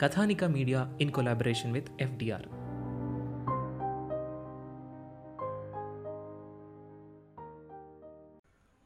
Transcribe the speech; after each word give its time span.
Kathanika 0.00 0.50
Media 0.50 0.88
in 0.98 1.10
collaboration 1.12 1.72
with 1.72 1.94
FDR. 1.98 2.42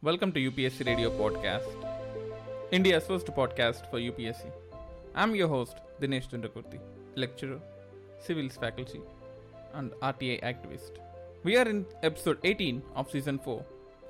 Welcome 0.03 0.33
to 0.33 0.41
UPSC 0.51 0.84
Radio 0.89 1.11
Podcast, 1.11 1.69
India's 2.73 3.06
first 3.06 3.29
podcast 3.29 3.89
for 3.93 4.01
UPSC. 4.01 4.51
I'm 5.15 5.37
your 5.37 5.47
host, 5.47 5.77
Dinesh 6.01 6.29
Chandrakurti, 6.31 6.81
lecturer, 7.15 7.61
civils 8.19 8.56
faculty, 8.56 9.01
and 9.75 9.93
RTI 10.03 10.43
activist. 10.43 10.99
We 11.45 11.56
are 11.56 11.69
in 11.69 11.87
episode 12.03 12.39
18 12.43 12.83
of 12.97 13.09
season 13.09 13.39
4, 13.39 13.65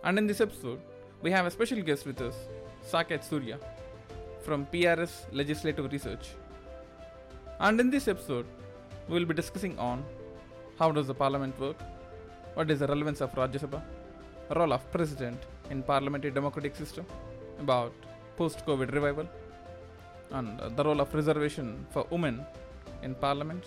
and 0.04 0.16
in 0.16 0.26
this 0.26 0.40
episode, 0.40 0.80
we 1.20 1.30
have 1.32 1.44
a 1.44 1.50
special 1.50 1.82
guest 1.82 2.06
with 2.06 2.22
us, 2.22 2.34
Saket 2.90 3.22
Surya, 3.22 3.58
from 4.40 4.64
PRS 4.72 5.26
Legislative 5.32 5.92
Research. 5.92 6.30
And 7.60 7.80
in 7.80 7.90
this 7.90 8.08
episode, 8.08 8.46
we 9.08 9.18
will 9.18 9.26
be 9.26 9.34
discussing 9.34 9.78
on 9.78 10.04
how 10.78 10.90
does 10.90 11.06
the 11.06 11.14
parliament 11.14 11.58
work, 11.60 11.76
what 12.54 12.70
is 12.70 12.80
the 12.80 12.86
relevance 12.86 13.20
of 13.20 13.32
Rajya 13.34 13.60
Sabha, 13.60 13.82
role 14.56 14.72
of 14.72 14.90
president 14.90 15.38
in 15.70 15.82
parliamentary 15.82 16.30
democratic 16.30 16.74
system, 16.74 17.06
about 17.60 17.92
post-COVID 18.36 18.92
revival, 18.92 19.28
and 20.32 20.58
the 20.76 20.84
role 20.84 21.00
of 21.00 21.14
reservation 21.14 21.86
for 21.90 22.06
women 22.10 22.44
in 23.02 23.14
parliament, 23.14 23.64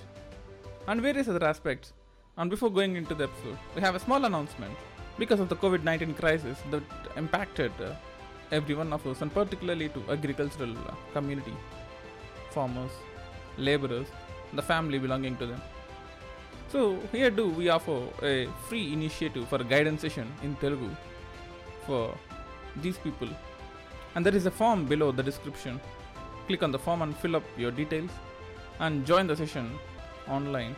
and 0.88 1.02
various 1.02 1.28
other 1.28 1.46
aspects. 1.46 1.94
And 2.38 2.50
before 2.50 2.70
going 2.70 2.96
into 2.98 3.16
the 3.16 3.26
episode, 3.26 3.58
we 3.74 3.82
have 3.82 3.96
a 3.96 4.00
small 4.00 4.26
announcement. 4.26 4.76
Because 5.18 5.40
of 5.40 5.50
the 5.50 5.56
COVID-19 5.56 6.16
crisis 6.16 6.60
that 6.70 6.84
impacted 7.16 7.72
uh, 7.82 7.94
every 8.52 8.76
one 8.76 8.94
of 8.94 9.06
us, 9.08 9.22
and 9.22 9.34
particularly 9.34 9.90
to 9.90 10.04
agricultural 10.12 10.78
uh, 10.78 10.94
community, 11.14 11.54
farmers, 12.52 12.92
laborers, 13.58 14.08
the 14.54 14.62
family 14.62 15.00
belonging 15.00 15.36
to 15.38 15.46
them. 15.46 15.62
So 16.70 17.00
here 17.12 17.30
do 17.30 17.48
we 17.48 17.70
offer 17.70 18.00
a 18.22 18.48
free 18.68 18.92
initiative 18.94 19.48
for 19.48 19.56
a 19.56 19.64
guidance 19.64 20.02
session 20.02 20.28
in 20.44 20.56
Telugu 20.58 20.90
for 21.86 22.14
these 22.82 22.98
people. 22.98 23.30
And 24.16 24.26
there 24.26 24.36
is 24.36 24.46
a 24.46 24.52
form 24.52 24.86
below 24.86 25.12
the 25.12 25.24
description. 25.24 25.80
Click 26.48 26.64
on 26.64 26.72
the 26.72 26.80
form 26.80 27.02
and 27.02 27.16
fill 27.18 27.36
up 27.36 27.44
your 27.58 27.72
details 27.72 28.12
and 28.80 29.06
join 29.06 29.28
the 29.28 29.36
session 29.36 29.72
online 30.28 30.76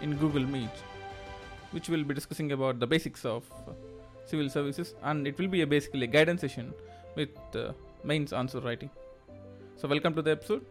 in 0.00 0.16
Google 0.16 0.42
Meet, 0.42 0.76
which 1.72 1.88
will 1.88 2.04
be 2.04 2.14
discussing 2.14 2.52
about 2.52 2.78
the 2.80 2.86
basics 2.86 3.24
of 3.24 3.44
civil 4.24 4.48
services 4.48 4.94
and 5.02 5.26
it 5.26 5.38
will 5.38 5.48
be 5.48 5.62
a 5.62 5.66
basically 5.66 6.04
a 6.04 6.06
guidance 6.06 6.40
session 6.40 6.72
with 7.16 7.30
uh, 7.54 7.72
mains 8.04 8.32
answer 8.32 8.60
writing. 8.60 8.90
So 9.76 9.88
welcome 9.88 10.14
to 10.14 10.22
the 10.22 10.32
episode. 10.32 10.64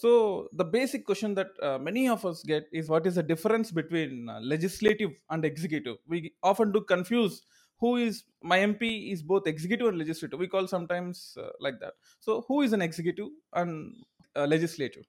So 0.00 0.48
the 0.54 0.64
basic 0.64 1.04
question 1.04 1.34
that 1.34 1.48
uh, 1.62 1.78
many 1.78 2.08
of 2.08 2.24
us 2.24 2.42
get 2.42 2.64
is 2.72 2.88
what 2.88 3.06
is 3.06 3.16
the 3.16 3.22
difference 3.22 3.70
between 3.70 4.30
uh, 4.30 4.40
legislative 4.40 5.10
and 5.28 5.44
executive? 5.44 5.96
We 6.08 6.32
often 6.42 6.72
do 6.72 6.80
confuse 6.80 7.42
who 7.80 7.96
is 7.96 8.24
my 8.42 8.60
MP 8.60 9.12
is 9.12 9.22
both 9.22 9.46
executive 9.46 9.88
and 9.88 9.98
legislative. 9.98 10.38
We 10.38 10.48
call 10.48 10.66
sometimes 10.66 11.36
uh, 11.38 11.50
like 11.60 11.80
that. 11.80 11.92
So 12.18 12.46
who 12.48 12.62
is 12.62 12.72
an 12.72 12.80
executive 12.80 13.26
and 13.52 13.94
legislative? 14.34 15.04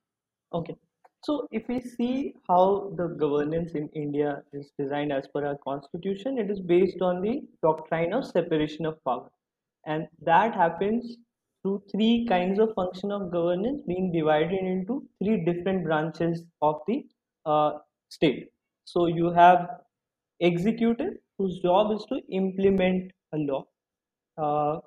Okay. 0.53 0.75
So 1.23 1.47
if 1.52 1.69
we 1.69 1.79
see 1.79 2.34
how 2.50 2.91
the 2.97 3.08
governance 3.08 3.72
in 3.75 3.88
India 3.94 4.44
is 4.52 4.72
designed 4.78 5.13
as 5.13 5.25
per 5.34 5.46
our 5.46 5.58
constitution, 5.63 6.38
it 6.38 6.52
is 6.52 6.59
based 6.59 7.02
on 7.02 7.22
the 7.22 7.44
doctrine 7.62 8.12
of 8.12 8.25
separation 8.25 8.85
of 8.85 9.02
power. 9.06 9.29
And 9.85 10.09
that 10.22 10.53
happens 10.53 11.16
through 11.62 11.84
three 11.92 12.26
kinds 12.28 12.60
of 12.60 12.74
function 12.76 13.12
of 13.12 13.32
governance 13.32 13.82
being 13.88 14.12
divided 14.12 14.60
into 14.60 15.08
three 15.24 15.44
different 15.46 15.84
branches 15.84 16.44
of 16.62 16.82
the 16.88 17.06
uh, 17.46 17.80
state. 18.10 18.50
So 18.86 19.06
you 19.08 19.32
have 19.32 19.82
executive 20.40 21.14
whose 21.38 21.60
job 21.60 21.92
is 21.94 22.06
to 22.06 22.22
implement 22.30 23.12
a 23.34 23.38
law. 23.38 23.66
Uh, 24.38 24.80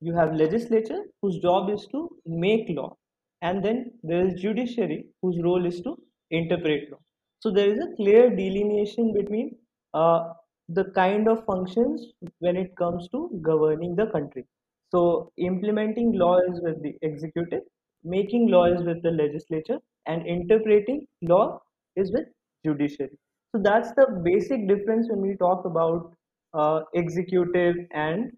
you 0.00 0.12
have 0.14 0.34
legislature 0.34 1.02
whose 1.22 1.38
job 1.40 1.70
is 1.70 1.86
to 1.92 2.00
make 2.26 2.68
law 2.70 2.96
and 3.42 3.64
then 3.64 3.78
there 4.02 4.26
is 4.26 4.40
judiciary 4.40 4.98
whose 5.22 5.38
role 5.42 5.64
is 5.70 5.80
to 5.86 5.92
interpret 6.30 6.90
law 6.90 7.00
so 7.40 7.50
there 7.50 7.70
is 7.74 7.78
a 7.86 7.90
clear 7.96 8.24
delineation 8.30 9.12
between 9.12 9.48
uh, 9.94 10.32
the 10.68 10.84
kind 11.00 11.28
of 11.28 11.44
functions 11.44 12.06
when 12.38 12.56
it 12.56 12.74
comes 12.76 13.08
to 13.08 13.20
governing 13.50 13.94
the 13.96 14.06
country 14.16 14.44
so 14.90 15.32
implementing 15.36 16.12
law 16.12 16.38
is 16.38 16.60
with 16.62 16.82
the 16.82 16.94
executive 17.02 17.62
making 18.04 18.48
law 18.48 18.64
is 18.64 18.82
with 18.82 19.02
the 19.02 19.10
legislature 19.10 19.78
and 20.06 20.26
interpreting 20.26 21.06
law 21.22 21.60
is 21.96 22.10
with 22.12 22.24
judiciary. 22.64 23.18
So 23.54 23.60
that's 23.62 23.92
the 23.92 24.06
basic 24.24 24.66
difference 24.68 25.08
when 25.10 25.20
we 25.20 25.36
talk 25.36 25.64
about 25.66 26.14
uh, 26.54 26.80
executive 26.94 27.76
and 27.92 28.32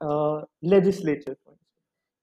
uh, 0.00 0.42
legislature 0.62 1.36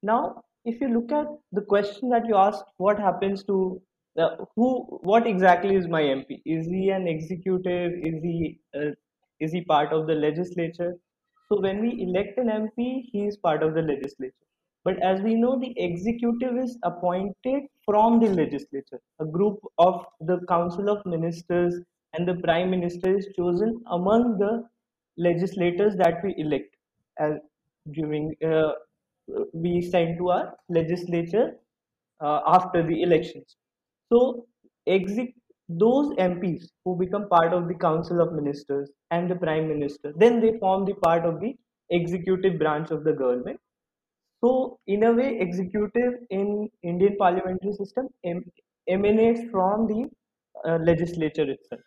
now 0.04 0.44
if 0.66 0.82
you 0.82 0.88
look 0.90 1.12
at 1.12 1.28
the 1.52 1.62
question 1.62 2.10
that 2.10 2.26
you 2.28 2.36
asked 2.36 2.66
what 2.78 3.00
happens 3.00 3.44
to 3.44 3.82
uh, 4.20 4.36
who 4.56 4.84
what 5.04 5.28
exactly 5.28 5.76
is 5.76 5.88
my 5.88 6.02
mp 6.02 6.42
is 6.46 6.66
he 6.68 6.90
an 6.90 7.08
executive? 7.08 7.92
Is 8.04 8.24
he 8.24 8.60
uh, 8.76 8.92
is 9.40 9.52
he 9.52 9.62
part 9.62 9.94
of 9.94 10.08
the 10.08 10.16
legislature 10.16 10.96
so 11.50 11.60
when 11.62 11.82
we 11.82 11.92
elect 12.04 12.38
an 12.38 12.50
mp 12.58 12.86
he 13.12 13.26
is 13.28 13.38
part 13.38 13.64
of 13.64 13.74
the 13.74 13.82
legislature. 13.82 14.34
But 14.84 15.02
as 15.04 15.22
we 15.22 15.36
know 15.36 15.60
the 15.60 15.74
executive 15.78 16.58
is 16.58 16.78
appointed 16.84 17.64
from 17.86 18.20
the 18.22 18.30
legislature. 18.30 19.02
A 19.20 19.26
group 19.26 19.60
of 19.78 20.06
the 20.22 20.40
council 20.48 20.90
of 20.90 21.06
ministers 21.06 21.76
and 22.14 22.28
the 22.28 22.36
prime 22.36 22.70
minister 22.70 23.18
is 23.18 23.28
chosen 23.36 23.84
among 23.88 24.38
the 24.38 24.70
legislators 25.18 25.96
that 25.98 26.24
we 26.24 26.36
elect. 26.38 26.76
As 27.20 27.34
during 27.92 28.36
uh, 28.44 28.74
we 29.54 29.82
send 29.82 30.18
to 30.20 30.30
our 30.30 30.58
legislature 30.70 31.60
uh, 32.22 32.42
after 32.48 32.86
the 32.86 33.02
elections. 33.02 33.58
So, 34.12 34.48
exec- 34.88 35.36
those 35.70 36.14
MPs 36.18 36.70
who 36.86 36.96
become 36.98 37.28
part 37.30 37.54
of 37.54 37.68
the 37.68 37.76
Council 37.76 38.22
of 38.22 38.34
Ministers 38.34 38.90
and 39.12 39.30
the 39.30 39.36
Prime 39.36 39.68
Minister, 39.68 40.14
then 40.18 40.42
they 40.42 40.58
form 40.60 40.86
the 40.86 40.96
part 40.96 41.26
of 41.26 41.40
the 41.42 41.56
executive 41.90 42.60
branch 42.60 42.92
of 42.92 43.04
the 43.04 43.14
government. 43.14 43.60
So, 44.44 44.80
in 44.88 45.04
a 45.04 45.14
way, 45.14 45.40
executive 45.40 46.14
in 46.30 46.70
Indian 46.84 47.18
parliamentary 47.18 47.74
system 47.74 48.10
em- 48.24 48.52
emanates 48.88 49.50
from 49.52 49.88
the 49.88 50.10
uh, 50.66 50.78
legislature 50.78 51.50
itself. 51.52 51.82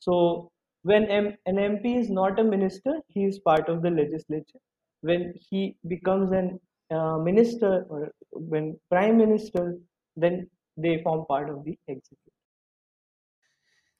So, 0.00 0.50
when 0.82 1.04
M- 1.06 1.36
an 1.46 1.56
MP 1.58 1.96
is 1.96 2.10
not 2.10 2.38
a 2.40 2.44
minister, 2.44 3.00
he 3.08 3.24
is 3.24 3.38
part 3.40 3.68
of 3.68 3.82
the 3.82 3.90
legislature. 3.90 4.60
When 5.02 5.34
he 5.50 5.76
becomes 5.88 6.32
an 6.32 6.60
uh, 6.90 7.18
minister 7.18 7.86
or 7.88 8.12
when 8.32 8.78
prime 8.90 9.18
minister, 9.18 9.78
then 10.16 10.50
they 10.76 11.02
form 11.02 11.26
part 11.26 11.50
of 11.50 11.64
the 11.64 11.78
executive. 11.88 12.29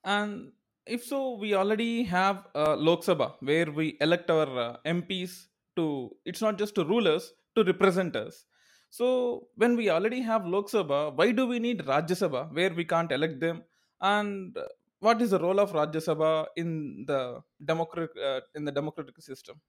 And 0.05 0.52
if 0.87 1.05
so, 1.05 1.35
we 1.35 1.55
already 1.55 2.05
have 2.05 2.47
uh, 2.55 2.76
Lok 2.76 3.02
Sabha 3.02 3.35
where 3.41 3.70
we 3.70 3.97
elect 4.00 4.31
our 4.31 4.58
uh, 4.58 4.76
MPs 4.87 5.47
to 5.76 6.11
it's 6.25 6.41
not 6.41 6.58
just 6.58 6.75
to 6.75 6.85
rule 6.85 7.06
us 7.06 7.32
to 7.55 7.62
represent 7.64 8.17
us 8.17 8.44
so 8.91 9.47
when 9.55 9.76
we 9.76 9.88
already 9.88 10.20
have 10.20 10.47
lok 10.55 10.69
sabha 10.75 11.00
why 11.19 11.31
do 11.38 11.47
we 11.52 11.58
need 11.67 11.82
rajya 11.91 12.17
sabha 12.23 12.41
where 12.56 12.73
we 12.79 12.85
can't 12.85 13.12
elect 13.12 13.38
them? 13.41 13.62
And 14.00 14.56
uh, 14.56 14.64
what 14.99 15.23
is 15.23 15.31
the 15.31 15.38
role 15.38 15.61
of 15.64 15.73
rajya 15.73 16.02
sabha 16.08 16.47
in 16.56 17.05
the 17.06 17.41
democratic 17.64 18.11
uh, 18.29 18.41
in 18.56 18.64
the 18.64 18.73
democratic 18.73 19.23
system? 19.23 19.61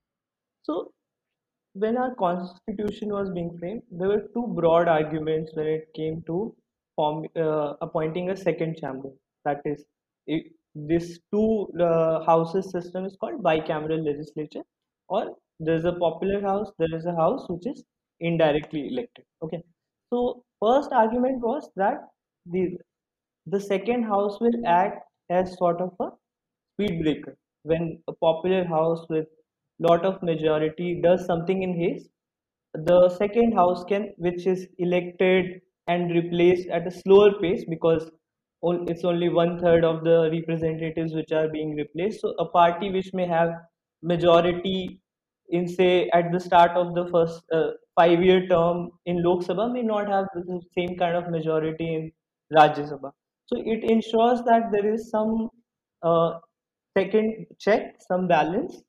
So 0.64 0.92
when 1.74 1.98
our 1.98 2.16
constitution 2.16 3.10
was 3.10 3.30
being 3.30 3.56
framed, 3.60 3.84
there 3.92 4.08
were 4.08 4.24
two 4.34 4.48
broad 4.60 4.88
arguments 4.88 5.52
when 5.54 5.68
it 5.68 5.94
came 5.96 6.24
to 6.26 6.56
form, 6.96 7.28
uh, 7.36 7.74
appointing 7.82 8.32
a 8.32 8.36
second 8.36 8.78
chamber. 8.82 9.10
That 9.46 9.62
is, 9.66 9.86
this 10.76 11.20
two 11.34 11.68
uh, 11.80 12.24
houses 12.26 12.72
system 12.72 13.06
is 13.06 13.16
called 13.20 13.44
bicameral 13.44 14.04
legislature, 14.06 14.64
or 15.10 15.36
there 15.60 15.76
is 15.76 15.86
a 15.86 15.94
popular 15.94 16.42
house, 16.42 16.72
there 16.80 16.96
is 16.96 17.06
a 17.06 17.16
house 17.16 17.46
which 17.50 17.68
is 17.68 17.84
indirectly 18.20 18.88
elected. 18.88 19.26
Okay, 19.44 19.64
so 20.10 20.44
first 20.62 20.92
argument 20.92 21.42
was 21.42 21.70
that 21.76 22.08
the 22.46 22.78
the 23.46 23.60
second 23.60 24.04
house 24.04 24.40
will 24.40 24.66
act 24.66 25.04
as 25.30 25.58
sort 25.58 25.82
of 25.82 25.94
a 26.00 26.12
speed 26.74 27.02
breaker 27.04 27.38
when 27.64 28.02
a 28.08 28.14
popular 28.14 28.64
house 28.66 29.06
with 29.10 29.28
lot 29.80 30.06
of 30.06 30.22
majority 30.24 31.02
does 31.02 31.26
something 31.26 31.64
in 31.64 31.74
haste 31.80 32.10
the 32.90 33.10
second 33.18 33.54
house 33.54 33.84
can 33.92 34.14
which 34.18 34.46
is 34.48 34.68
elected 34.78 35.62
and 35.88 36.12
replaced 36.12 36.68
at 36.70 36.88
a 36.88 36.92
slower 36.92 37.32
pace 37.42 37.66
because 37.70 38.10
it's 38.64 39.04
only 39.04 39.30
one 39.30 39.60
third 39.60 39.84
of 39.84 40.04
the 40.04 40.30
representatives 40.32 41.14
which 41.14 41.32
are 41.32 41.48
being 41.50 41.76
replaced. 41.76 42.22
So 42.22 42.34
a 42.40 42.46
party 42.46 42.92
which 42.92 43.14
may 43.14 43.28
have 43.28 43.50
majority 44.02 45.00
in 45.50 45.68
say 45.68 46.10
at 46.10 46.32
the 46.32 46.40
start 46.40 46.72
of 46.72 46.94
the 46.96 47.08
first 47.08 47.44
uh, 47.52 47.72
five 47.96 48.24
year 48.24 48.48
term 48.48 48.92
in 49.06 49.22
lok 49.24 49.42
sabha 49.48 49.72
may 49.72 49.82
not 49.82 50.08
have 50.08 50.28
the 50.36 50.62
same 50.78 50.98
kind 50.98 51.16
of 51.16 51.30
majority 51.30 51.94
in 51.96 52.12
rajya 52.58 52.86
sabha. 52.92 53.12
So 53.48 53.62
it 53.74 53.84
ensures 53.84 54.44
that 54.44 54.72
there 54.72 54.94
is 54.94 55.10
some 55.10 55.50
uh, 56.04 56.40
second 56.98 57.48
check 57.60 57.96
some 58.08 58.28
balance 58.28 58.82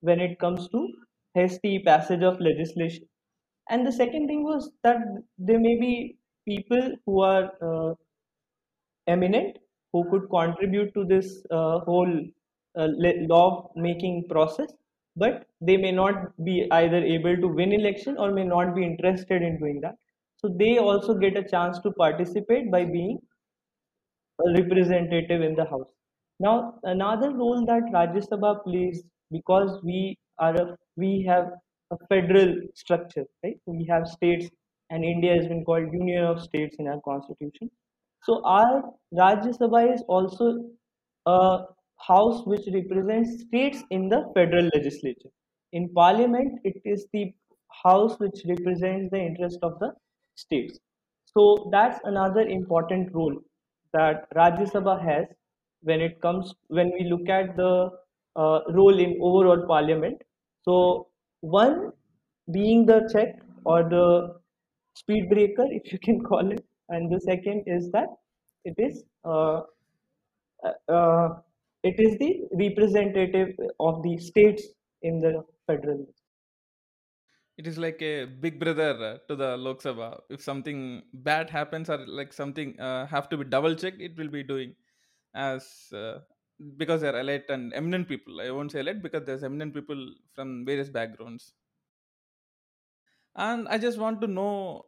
when 0.00 0.20
it 0.20 0.38
comes 0.38 0.68
to 0.68 0.88
hasty 1.34 1.78
passage 1.78 2.22
of 2.22 2.40
legislation. 2.40 3.04
And 3.70 3.86
the 3.86 3.92
second 3.92 4.26
thing 4.26 4.42
was 4.44 4.70
that 4.82 4.98
there 5.38 5.60
may 5.60 5.78
be 5.78 6.18
people 6.46 6.92
who 7.06 7.22
are 7.22 7.52
uh, 7.62 7.94
eminent 9.14 9.58
who 9.92 10.08
could 10.10 10.28
contribute 10.30 10.92
to 10.94 11.04
this 11.04 11.44
uh, 11.50 11.80
whole 11.80 12.12
uh, 12.76 12.88
law 13.32 13.70
making 13.76 14.24
process 14.28 14.70
but 15.16 15.46
they 15.60 15.76
may 15.76 15.92
not 15.92 16.32
be 16.44 16.66
either 16.70 17.02
able 17.16 17.36
to 17.36 17.48
win 17.48 17.72
election 17.72 18.16
or 18.16 18.30
may 18.32 18.44
not 18.44 18.74
be 18.74 18.84
interested 18.84 19.42
in 19.42 19.58
doing 19.58 19.80
that. 19.80 19.96
So 20.36 20.48
they 20.48 20.78
also 20.78 21.14
get 21.14 21.36
a 21.36 21.44
chance 21.44 21.78
to 21.80 21.90
participate 21.92 22.70
by 22.70 22.84
being 22.84 23.18
a 24.44 24.52
representative 24.60 25.42
in 25.42 25.54
the 25.54 25.64
house. 25.64 25.88
Now 26.38 26.78
another 26.84 27.32
role 27.34 27.64
that 27.66 27.90
rajya 27.94 28.22
sabha 28.28 28.62
plays 28.64 29.02
because 29.30 29.82
we 29.84 30.18
are 30.38 30.54
a 30.62 30.76
we 30.96 31.10
have 31.28 31.50
a 31.90 31.98
federal 32.08 32.54
structure 32.74 33.26
right? 33.44 33.58
We 33.66 33.86
have 33.90 34.06
states 34.08 34.48
and 34.90 35.04
india 35.04 35.34
has 35.36 35.46
been 35.52 35.64
called 35.64 35.92
union 35.96 36.24
of 36.24 36.40
states 36.46 36.76
in 36.78 36.88
our 36.92 37.00
constitution 37.08 37.70
so 38.22 38.42
our 38.44 38.92
Rajya 39.14 39.56
Sabha 39.58 39.94
is 39.94 40.02
also 40.08 40.70
a 41.26 41.64
house 41.98 42.44
which 42.46 42.66
represents 42.72 43.42
states 43.42 43.82
in 43.90 44.08
the 44.08 44.30
federal 44.34 44.68
legislature. 44.74 45.30
In 45.72 45.88
parliament, 45.94 46.60
it 46.64 46.80
is 46.84 47.06
the 47.12 47.32
house 47.84 48.18
which 48.18 48.40
represents 48.46 49.10
the 49.10 49.18
interest 49.18 49.58
of 49.62 49.78
the 49.78 49.92
states. 50.34 50.78
So 51.24 51.68
that's 51.72 52.00
another 52.04 52.42
important 52.42 53.14
role 53.14 53.36
that 53.92 54.28
Rajya 54.34 54.70
Sabha 54.70 55.00
has 55.02 55.26
when 55.82 56.00
it 56.00 56.20
comes 56.20 56.54
when 56.68 56.92
we 56.98 57.04
look 57.04 57.28
at 57.28 57.56
the 57.56 57.90
uh, 58.36 58.60
role 58.70 58.98
in 58.98 59.18
overall 59.20 59.66
parliament. 59.66 60.20
So 60.62 61.08
one 61.40 61.92
being 62.52 62.86
the 62.86 63.08
check 63.12 63.40
or 63.64 63.82
the 63.88 64.40
speed 64.94 65.30
breaker, 65.30 65.66
if 65.70 65.92
you 65.92 65.98
can 65.98 66.20
call 66.20 66.50
it, 66.50 66.64
and 66.90 67.10
the 67.12 67.20
second 67.20 67.64
is 67.66 67.90
that 67.92 68.08
it 68.64 68.74
is 68.78 69.04
uh, 69.24 69.62
uh, 70.64 70.72
uh, 70.88 71.28
it 71.82 71.98
is 71.98 72.18
the 72.18 72.32
representative 72.52 73.54
of 73.78 74.02
the 74.02 74.16
states 74.18 74.64
in 75.02 75.20
the 75.20 75.44
federal. 75.66 76.06
it 77.56 77.66
is 77.66 77.76
like 77.78 78.00
a 78.02 78.24
big 78.24 78.58
brother 78.58 78.90
uh, 79.08 79.18
to 79.28 79.36
the 79.36 79.56
lok 79.56 79.80
sabha. 79.86 80.08
If 80.30 80.40
something 80.42 81.02
bad 81.12 81.50
happens 81.50 81.90
or 81.90 81.98
like 82.06 82.32
something 82.32 82.78
uh, 82.80 83.06
have 83.06 83.28
to 83.30 83.36
be 83.36 83.44
double 83.44 83.74
checked 83.74 84.00
it 84.00 84.16
will 84.16 84.28
be 84.38 84.42
doing 84.42 84.74
as 85.34 85.92
uh, 85.92 86.20
because 86.76 87.00
they're 87.02 87.18
elite 87.20 87.48
and 87.50 87.72
eminent 87.74 88.08
people. 88.08 88.40
I 88.40 88.50
won't 88.50 88.72
say 88.72 88.80
elite 88.80 89.02
because 89.02 89.24
there's 89.26 89.44
eminent 89.44 89.74
people 89.74 90.14
from 90.34 90.64
various 90.66 90.90
backgrounds. 90.90 91.54
And 93.34 93.68
i 93.68 93.78
just 93.78 93.98
want 93.98 94.20
to 94.20 94.26
know 94.26 94.84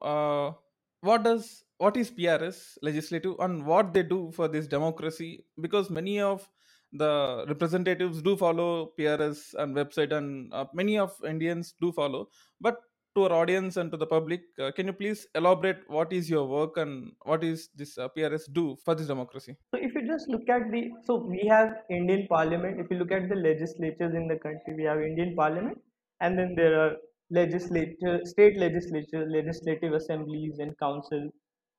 what 1.02 1.24
does 1.24 1.64
what 1.78 1.96
is 1.96 2.10
prs 2.18 2.58
legislative 2.88 3.34
and 3.40 3.66
what 3.66 3.92
they 3.92 4.02
do 4.02 4.30
for 4.34 4.48
this 4.48 4.66
democracy? 4.66 5.44
Because 5.60 5.90
many 5.90 6.20
of 6.20 6.48
the 6.92 7.44
representatives 7.48 8.22
do 8.22 8.36
follow 8.36 8.92
prs 8.98 9.54
and 9.58 9.74
website 9.74 10.12
and 10.12 10.52
uh, 10.54 10.64
many 10.72 10.98
of 10.98 11.12
indians 11.26 11.74
do 11.80 11.90
follow. 11.92 12.28
But 12.60 12.76
to 13.14 13.24
our 13.24 13.32
audience 13.32 13.76
and 13.76 13.90
to 13.90 13.96
the 13.96 14.06
public 14.06 14.42
uh, 14.60 14.70
can 14.70 14.86
you 14.86 14.92
please 14.92 15.26
elaborate 15.34 15.80
what 15.88 16.12
is 16.12 16.30
your 16.30 16.46
work 16.46 16.76
and 16.76 17.12
what 17.24 17.42
is 17.42 17.68
this 17.74 17.98
uh, 17.98 18.08
prs 18.16 18.42
do 18.52 18.76
for 18.84 18.94
this 18.94 19.08
democracy? 19.08 19.56
So 19.74 19.80
if 19.82 19.94
you 19.94 20.06
just 20.06 20.28
look 20.28 20.48
at 20.48 20.70
the 20.70 20.90
so 21.04 21.16
we 21.16 21.46
have 21.48 21.72
Indian 21.90 22.26
Parliament. 22.28 22.78
If 22.78 22.86
you 22.90 22.98
look 22.98 23.10
at 23.10 23.28
the 23.28 23.34
legislatures 23.34 24.14
in 24.14 24.28
the 24.28 24.36
country, 24.36 24.74
we 24.76 24.84
have 24.84 25.00
Indian 25.00 25.34
Parliament, 25.34 25.78
and 26.20 26.38
then 26.38 26.54
there 26.54 26.78
are 26.80 26.92
legislature, 27.32 28.20
state 28.24 28.58
legislature, 28.58 29.26
legislative 29.28 29.92
assemblies, 29.94 30.58
and 30.58 30.78
council. 30.78 31.30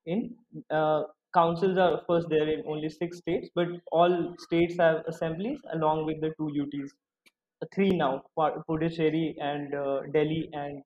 In 0.06 0.36
uh, 0.70 1.04
councils 1.34 1.78
are 1.78 1.92
of 1.98 2.06
course 2.08 2.26
there 2.30 2.50
in 2.50 2.64
only 2.68 2.90
six 2.90 3.18
states, 3.20 3.50
but 3.56 3.68
all 3.92 4.36
states 4.40 4.76
have 4.80 5.04
assemblies 5.08 5.60
along 5.74 6.06
with 6.06 6.20
the 6.22 6.32
two 6.38 6.50
UTs. 6.64 6.90
Uh, 7.62 7.68
three 7.74 7.92
now, 7.92 8.24
Puducherry 8.38 9.36
and 9.40 9.74
uh, 9.74 10.02
Delhi 10.14 10.50
and 10.54 10.82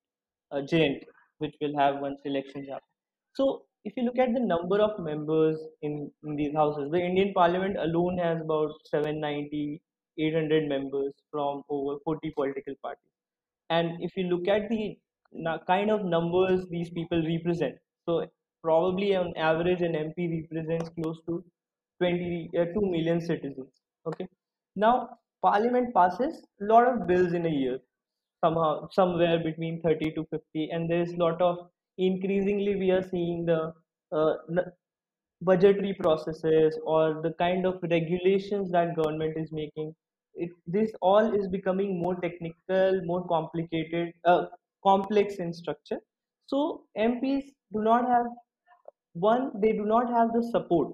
uh, 0.52 0.62
JNK, 0.72 1.02
which 1.40 1.56
will 1.62 1.78
have 1.78 2.00
once 2.00 2.20
elections 2.26 2.68
happen. 2.68 2.88
So 3.34 3.64
if 3.86 3.94
you 3.96 4.04
look 4.04 4.18
at 4.20 4.34
the 4.34 4.40
number 4.40 4.82
of 4.82 5.00
members 5.00 5.60
in, 5.82 6.12
in 6.24 6.36
these 6.36 6.54
houses, 6.54 6.92
the 6.92 7.00
Indian 7.00 7.34
Parliament 7.34 7.78
alone 7.78 8.18
has 8.18 8.42
about 8.42 8.72
790, 8.92 9.82
800 10.20 10.68
members 10.68 11.14
from 11.32 11.64
over 11.70 11.98
40 12.04 12.32
political 12.32 12.76
parties. 12.82 13.17
And 13.70 14.02
if 14.02 14.16
you 14.16 14.24
look 14.26 14.48
at 14.48 14.70
the 14.70 14.98
kind 15.68 15.92
of 15.92 16.06
numbers 16.06 16.66
these 16.70 16.90
people 16.90 17.24
represent, 17.24 17.76
so 18.06 18.26
probably 18.64 19.16
on 19.16 19.36
average 19.38 19.82
an 19.82 19.94
MP 19.94 20.42
represents 20.42 20.90
close 20.90 21.20
to 21.28 21.44
20, 22.00 22.50
uh, 22.58 22.66
2 22.66 22.82
million 22.82 23.22
citizens. 23.22 23.72
Okay. 24.06 24.28
Now, 24.76 25.18
Parliament 25.42 25.94
passes 25.94 26.44
a 26.62 26.66
lot 26.66 26.88
of 26.88 27.08
bills 27.08 27.34
in 27.34 27.46
a 27.46 27.50
year 27.50 27.80
somehow 28.44 28.88
somewhere 28.92 29.40
between 29.40 29.82
30 29.82 30.12
to 30.12 30.26
50 30.32 30.70
and 30.72 30.90
there's 30.90 31.12
a 31.14 31.18
lot 31.18 31.42
of 31.42 31.70
increasingly 31.98 32.76
we 32.76 32.92
are 32.92 33.02
seeing 33.02 33.46
the 33.46 33.74
uh, 34.12 34.34
budgetary 35.42 35.94
processes 35.94 36.78
or 36.86 37.22
the 37.22 37.34
kind 37.40 37.66
of 37.66 37.80
regulations 37.90 38.72
that 38.72 38.96
government 38.96 39.38
is 39.38 39.52
making 39.52 39.94
it, 40.38 40.52
this 40.66 40.92
all 41.02 41.34
is 41.40 41.48
becoming 41.48 42.00
more 42.02 42.16
technical 42.16 43.02
more 43.06 43.26
complicated 43.28 44.14
uh, 44.26 44.46
complex 44.84 45.36
in 45.36 45.54
structure 45.54 46.00
so 46.46 46.84
mps 46.98 47.46
do 47.74 47.82
not 47.90 48.08
have 48.08 48.26
one 49.14 49.52
they 49.62 49.74
do 49.74 49.86
not 49.86 50.10
have 50.10 50.34
the 50.34 50.44
support 50.52 50.94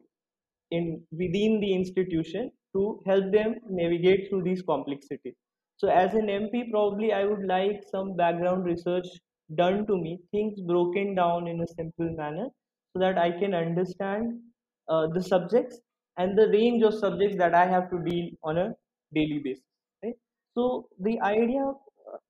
in 0.72 1.02
within 1.12 1.60
the 1.60 1.74
institution 1.74 2.52
to 2.76 3.02
help 3.06 3.32
them 3.32 3.56
navigate 3.70 4.30
through 4.30 4.44
these 4.44 4.62
complexities. 4.62 5.36
So 5.78 5.90
as 5.90 6.14
an 6.14 6.28
MP, 6.28 6.72
probably 6.72 7.14
I 7.14 7.26
would 7.26 7.46
like 7.46 7.84
some 7.92 8.16
background 8.16 8.66
research 8.66 9.08
done 9.56 9.86
to 9.88 9.98
me, 9.98 10.20
things 10.32 10.60
broken 10.62 11.16
down 11.16 11.48
in 11.48 11.62
a 11.62 11.68
simple 11.68 12.10
manner, 12.16 12.48
so 12.94 13.00
that 13.00 13.18
I 13.18 13.32
can 13.32 13.54
understand 13.54 14.40
uh, 14.88 15.08
the 15.14 15.22
subjects 15.22 15.80
and 16.18 16.38
the 16.38 16.48
range 16.50 16.84
of 16.84 16.94
subjects 16.94 17.38
that 17.38 17.54
I 17.54 17.66
have 17.66 17.90
to 17.92 18.00
deal 18.00 18.30
on 18.44 18.58
a 18.58 18.74
daily 19.14 19.40
basis. 19.44 19.64
Right? 20.04 20.16
So 20.56 20.88
the 21.00 21.20
idea 21.22 21.64
of, 21.64 21.76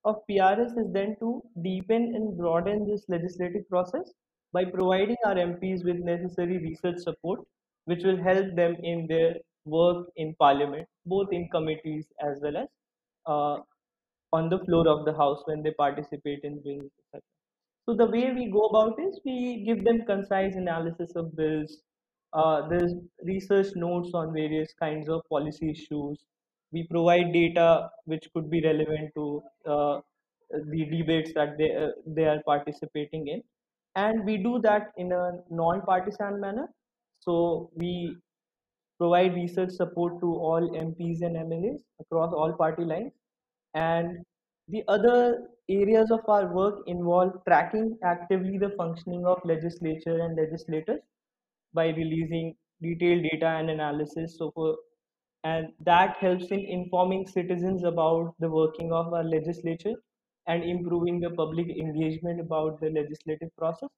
of 0.06 0.18
PRS 0.30 0.78
is 0.78 0.92
then 0.92 1.16
to 1.20 1.42
deepen 1.62 2.14
and 2.16 2.38
broaden 2.38 2.88
this 2.88 3.04
legislative 3.08 3.68
process 3.70 4.12
by 4.52 4.66
providing 4.66 5.18
our 5.26 5.36
MPs 5.36 5.84
with 5.84 5.98
necessary 5.98 6.58
research 6.60 7.00
support 7.00 7.40
which 7.86 8.04
will 8.04 8.22
help 8.22 8.56
them 8.56 8.76
in 8.82 9.08
their 9.08 9.36
work 9.66 10.08
in 10.16 10.36
parliament, 10.36 10.88
both 11.06 11.32
in 11.32 11.50
committees 11.50 12.06
as 12.22 12.40
well 12.42 12.58
as 12.58 12.68
uh, 13.26 13.58
on 14.32 14.50
the 14.50 14.60
floor 14.66 14.88
of 14.88 15.06
the 15.06 15.14
house 15.14 15.42
when 15.46 15.62
they 15.62 15.72
participate 15.72 16.40
in 16.44 16.62
bills, 16.64 16.90
etc. 17.00 17.22
So 17.86 17.96
the 17.96 18.06
way 18.06 18.32
we 18.34 18.50
go 18.50 18.66
about 18.68 19.00
is 19.00 19.20
we 19.26 19.64
give 19.66 19.84
them 19.84 20.06
concise 20.06 20.56
analysis 20.56 21.12
of 21.16 21.36
bills. 21.36 21.82
Uh, 22.32 22.68
there's 22.68 22.94
research 23.24 23.68
notes 23.76 24.12
on 24.14 24.34
various 24.34 24.74
kinds 24.80 25.10
of 25.10 25.22
policy 25.30 25.72
issues. 25.72 26.18
We 26.74 26.88
provide 26.88 27.34
data 27.34 27.90
which 28.06 28.28
could 28.34 28.50
be 28.50 28.62
relevant 28.62 29.12
to 29.16 29.44
uh, 29.68 30.02
the 30.52 30.86
debates 30.86 31.34
that 31.36 31.58
they 31.58 31.76
uh, 31.76 31.92
they 32.08 32.26
are 32.26 32.42
participating 32.46 33.28
in, 33.28 33.44
and 33.96 34.26
we 34.26 34.38
do 34.38 34.60
that 34.62 34.92
in 34.98 35.12
a 35.12 35.32
non-partisan 35.50 36.40
manner. 36.42 36.68
So 37.20 37.72
we 37.76 38.18
provide 39.00 39.36
research 39.36 39.72
support 39.72 40.20
to 40.22 40.28
all 40.50 40.70
MPs 40.72 41.22
and 41.22 41.36
MLAs 41.36 41.82
across 42.00 42.34
all 42.34 42.54
party 42.54 42.86
lines. 42.86 43.12
And 43.74 44.26
the 44.68 44.84
other 44.88 45.48
areas 45.70 46.12
of 46.12 46.22
our 46.28 46.54
work 46.54 46.84
involve 46.88 47.34
tracking 47.48 47.98
actively 48.04 48.58
the 48.58 48.72
functioning 48.78 49.26
of 49.26 49.40
legislature 49.46 50.20
and 50.22 50.36
legislators 50.36 51.02
by 51.74 51.88
releasing 51.88 52.56
detailed 52.82 53.24
data 53.24 53.48
and 53.48 53.70
analysis. 53.70 54.38
So 54.38 54.52
for 54.52 54.78
and 55.44 55.68
that 55.82 56.16
helps 56.18 56.46
in 56.46 56.62
informing 56.62 57.28
citizens 57.28 57.84
about 57.84 58.34
the 58.40 58.50
working 58.50 58.94
of 58.94 59.14
our 59.14 59.24
legislature 59.24 59.96
and 60.48 60.64
improving 60.64 61.20
the 61.20 61.30
public 61.32 61.68
engagement 61.70 62.40
about 62.40 62.80
the 62.80 62.90
legislative 62.90 63.50
process. 63.58 63.90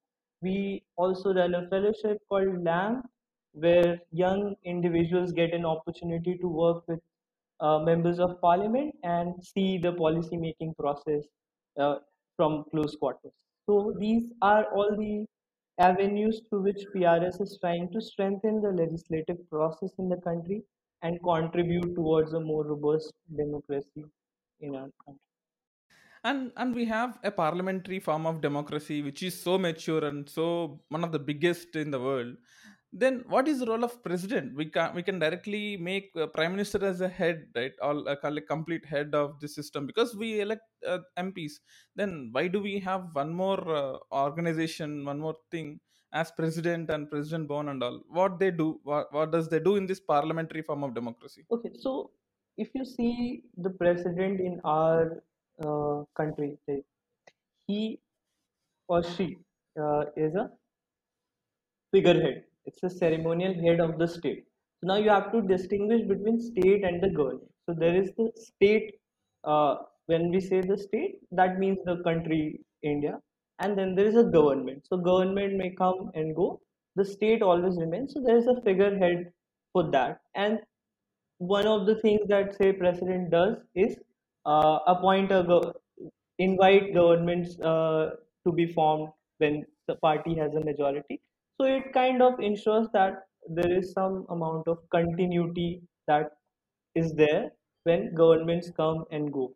We 0.42 0.82
also 0.96 1.34
run 1.34 1.54
a 1.54 1.68
fellowship 1.68 2.18
called 2.28 2.62
LAMP, 2.62 3.06
where 3.52 3.98
young 4.12 4.54
individuals 4.64 5.32
get 5.32 5.54
an 5.54 5.64
opportunity 5.64 6.36
to 6.38 6.48
work 6.48 6.86
with 6.88 7.00
uh, 7.60 7.78
members 7.78 8.18
of 8.18 8.40
parliament 8.40 8.94
and 9.02 9.34
see 9.42 9.78
the 9.78 9.92
policy 9.92 10.36
making 10.36 10.74
process 10.78 11.22
uh, 11.80 11.96
from 12.36 12.64
close 12.70 12.96
quarters. 12.96 13.32
So 13.66 13.94
these 13.98 14.24
are 14.42 14.64
all 14.74 14.94
the 14.96 15.24
avenues 15.78 16.42
through 16.48 16.62
which 16.62 16.84
PRS 16.94 17.40
is 17.40 17.58
trying 17.60 17.90
to 17.92 18.00
strengthen 18.00 18.60
the 18.60 18.70
legislative 18.70 19.38
process 19.50 19.90
in 19.98 20.08
the 20.08 20.16
country 20.16 20.62
and 21.06 21.22
contribute 21.30 21.94
towards 21.94 22.34
a 22.34 22.40
more 22.50 22.64
robust 22.72 23.12
democracy 23.42 24.04
in 24.60 24.74
our 24.74 24.90
country. 25.04 25.20
and 26.24 26.52
and 26.56 26.74
we 26.74 26.84
have 26.84 27.18
a 27.24 27.30
parliamentary 27.30 27.98
form 28.00 28.26
of 28.26 28.40
democracy 28.40 29.02
which 29.02 29.22
is 29.22 29.40
so 29.40 29.58
mature 29.58 30.04
and 30.04 30.28
so 30.28 30.80
one 30.88 31.04
of 31.04 31.12
the 31.12 31.18
biggest 31.18 31.76
in 31.76 31.90
the 31.90 32.00
world. 32.00 32.34
Then 32.92 33.24
what 33.28 33.46
is 33.48 33.60
the 33.60 33.66
role 33.66 33.84
of 33.84 34.02
president? 34.02 34.56
We 34.56 34.66
can 34.66 34.94
we 34.94 35.02
can 35.02 35.18
directly 35.18 35.76
make 35.76 36.10
uh, 36.16 36.26
prime 36.28 36.52
minister 36.52 36.82
as 36.84 37.00
a 37.00 37.08
head 37.08 37.46
right? 37.54 37.72
All 37.82 38.08
uh, 38.08 38.16
it 38.24 38.48
complete 38.48 38.86
head 38.86 39.14
of 39.14 39.38
the 39.40 39.48
system 39.48 39.86
because 39.86 40.16
we 40.16 40.40
elect 40.40 40.62
uh, 40.86 40.98
mps 41.18 41.54
then 41.96 42.30
why 42.32 42.46
do 42.48 42.60
we 42.62 42.78
have 42.80 43.08
one 43.12 43.32
more 43.34 43.60
uh, 43.76 43.98
organization 44.12 45.04
one 45.04 45.18
more 45.20 45.36
thing 45.50 45.80
as 46.12 46.30
president 46.32 46.90
and 46.90 47.10
president 47.10 47.48
born 47.48 47.68
and 47.68 47.82
all 47.82 48.00
what 48.08 48.38
they 48.38 48.50
do 48.50 48.80
what, 48.84 49.12
what 49.12 49.30
does 49.30 49.48
they 49.48 49.60
do 49.60 49.76
in 49.76 49.86
this 49.86 50.00
parliamentary 50.00 50.62
form 50.62 50.82
of 50.84 50.94
democracy 50.94 51.44
Okay, 51.50 51.70
so 51.74 52.10
if 52.56 52.70
you 52.74 52.84
see 52.84 53.42
the 53.56 53.70
president 53.70 54.40
in 54.40 54.60
our 54.64 55.22
uh, 55.64 56.04
country, 56.16 56.58
he 57.66 58.00
or 58.88 59.02
she 59.02 59.36
uh, 59.80 60.04
is 60.16 60.34
a 60.34 60.50
figurehead. 61.92 62.44
It's 62.64 62.82
a 62.82 62.90
ceremonial 62.90 63.54
head 63.54 63.80
of 63.80 63.98
the 63.98 64.08
state. 64.08 64.44
So 64.80 64.88
now 64.88 64.96
you 64.96 65.10
have 65.10 65.32
to 65.32 65.42
distinguish 65.42 66.02
between 66.06 66.40
state 66.40 66.84
and 66.84 67.02
the 67.02 67.10
government. 67.10 67.50
So 67.66 67.74
there 67.74 67.94
is 67.96 68.12
the 68.16 68.30
state. 68.36 68.94
Uh, 69.44 69.76
when 70.06 70.30
we 70.30 70.40
say 70.40 70.60
the 70.60 70.78
state, 70.78 71.16
that 71.32 71.58
means 71.58 71.78
the 71.84 72.02
country 72.04 72.60
India, 72.82 73.20
and 73.58 73.78
then 73.78 73.94
there 73.94 74.06
is 74.06 74.16
a 74.16 74.24
government. 74.24 74.86
So 74.86 74.96
government 74.98 75.56
may 75.56 75.70
come 75.70 76.10
and 76.14 76.34
go. 76.34 76.60
The 76.96 77.04
state 77.04 77.42
always 77.42 77.76
remains. 77.78 78.14
So 78.14 78.22
there 78.22 78.36
is 78.36 78.46
a 78.46 78.60
figurehead 78.62 79.32
for 79.72 79.90
that, 79.90 80.22
and 80.34 80.60
one 81.38 81.66
of 81.66 81.86
the 81.86 81.96
things 82.00 82.20
that 82.28 82.54
say 82.56 82.72
president 82.72 83.30
does 83.30 83.56
is 83.74 83.96
uh, 84.44 84.78
appoint 84.86 85.32
a 85.32 85.42
go- 85.42 85.74
invite 86.38 86.94
governments 86.94 87.58
uh, 87.60 88.10
to 88.46 88.52
be 88.52 88.66
formed 88.72 89.10
when 89.38 89.64
the 89.86 89.96
party 89.96 90.34
has 90.36 90.54
a 90.54 90.60
majority 90.60 91.20
so 91.60 91.66
it 91.66 91.92
kind 91.92 92.22
of 92.22 92.40
ensures 92.40 92.88
that 92.92 93.26
there 93.48 93.70
is 93.78 93.92
some 93.92 94.26
amount 94.30 94.66
of 94.68 94.78
continuity 94.90 95.82
that 96.06 96.32
is 96.94 97.12
there 97.14 97.52
when 97.84 98.14
governments 98.14 98.70
come 98.76 99.04
and 99.10 99.32
go 99.32 99.54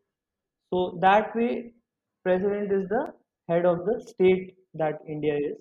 so 0.73 0.99
that 1.01 1.35
way 1.37 1.73
president 2.25 2.73
is 2.73 2.89
the 2.89 3.03
head 3.51 3.67
of 3.73 3.85
the 3.89 3.97
state 4.13 4.57
that 4.83 5.01
india 5.17 5.37
is 5.51 5.59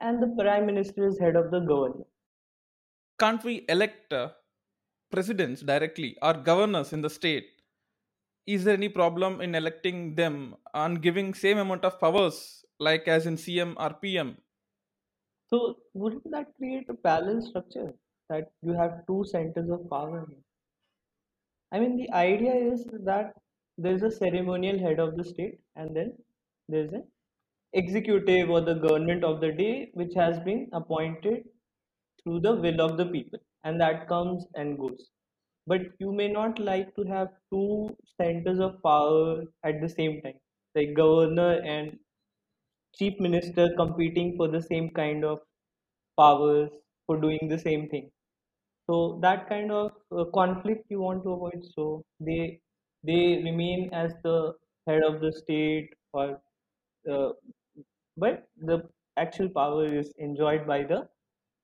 and 0.00 0.22
the 0.22 0.32
prime 0.42 0.66
minister 0.72 1.06
is 1.12 1.18
head 1.26 1.36
of 1.44 1.50
the 1.56 1.60
government 1.72 2.06
can't 3.18 3.42
we 3.44 3.64
elect 3.68 4.12
uh, 4.12 4.32
presidents 5.10 5.62
directly 5.62 6.16
or 6.22 6.34
governors 6.34 6.92
in 6.92 7.00
the 7.02 7.10
state? 7.10 7.48
Is 8.46 8.64
there 8.64 8.74
any 8.74 8.88
problem 8.88 9.40
in 9.40 9.54
electing 9.54 10.14
them 10.16 10.56
and 10.74 11.02
giving 11.02 11.34
same 11.34 11.58
amount 11.58 11.84
of 11.84 12.00
powers 12.00 12.64
like 12.78 13.06
as 13.08 13.26
in 13.26 13.36
cm 13.36 13.74
or 13.78 13.94
pm 13.94 14.38
So 15.44 15.78
wouldn't 15.94 16.28
that 16.32 16.56
create 16.56 16.88
a 16.88 16.94
balanced 16.94 17.50
structure 17.50 17.94
that 18.28 18.50
you 18.60 18.72
have 18.72 19.06
two 19.06 19.22
centers 19.22 19.70
of 19.70 19.88
power? 19.88 20.26
I 21.72 21.80
mean, 21.80 21.96
the 21.96 22.08
idea 22.12 22.54
is 22.54 22.84
that 22.84 23.34
there's 23.76 24.02
a 24.04 24.10
ceremonial 24.12 24.78
head 24.78 25.00
of 25.00 25.16
the 25.16 25.24
state, 25.24 25.60
and 25.74 25.96
then 25.96 26.16
there's 26.68 26.92
an 26.92 27.10
executive 27.72 28.50
or 28.50 28.60
the 28.60 28.74
government 28.74 29.24
of 29.24 29.40
the 29.40 29.52
day, 29.52 29.90
which 29.94 30.14
has 30.14 30.40
been 30.40 30.68
appointed 30.72 31.48
through 32.22 32.40
the 32.40 32.54
will 32.56 32.80
of 32.80 32.96
the 32.96 33.06
people, 33.06 33.38
and 33.64 33.80
that 33.80 34.08
comes 34.08 34.46
and 34.54 34.78
goes. 34.78 35.10
But 35.66 35.82
you 36.00 36.12
may 36.12 36.28
not 36.28 36.58
like 36.58 36.94
to 36.96 37.04
have 37.04 37.28
two 37.52 37.96
centers 38.20 38.60
of 38.60 38.82
power 38.82 39.44
at 39.64 39.80
the 39.80 39.88
same 39.88 40.22
time, 40.22 40.40
like 40.74 40.94
governor 40.94 41.60
and 41.62 41.98
chief 42.96 43.18
minister 43.20 43.64
competing 43.76 44.36
for 44.36 44.48
the 44.48 44.60
same 44.62 44.88
kind 44.98 45.24
of 45.24 45.40
powers 46.18 46.70
for 47.06 47.16
doing 47.24 47.48
the 47.52 47.58
same 47.58 47.88
thing 47.92 48.10
so 48.88 48.96
that 49.22 49.48
kind 49.48 49.72
of 49.72 49.92
uh, 50.18 50.24
conflict 50.38 50.84
you 50.90 51.00
want 51.00 51.22
to 51.24 51.32
avoid 51.38 51.62
so 51.76 51.86
they 52.28 52.60
they 53.10 53.22
remain 53.48 53.88
as 54.02 54.14
the 54.24 54.36
head 54.88 55.02
of 55.10 55.20
the 55.22 55.32
state 55.42 55.90
or 56.12 56.26
uh, 57.14 57.32
but 58.16 58.48
the 58.56 58.88
actual 59.16 59.48
power 59.48 59.84
is 59.86 60.12
enjoyed 60.18 60.66
by 60.66 60.82
the 60.82 61.08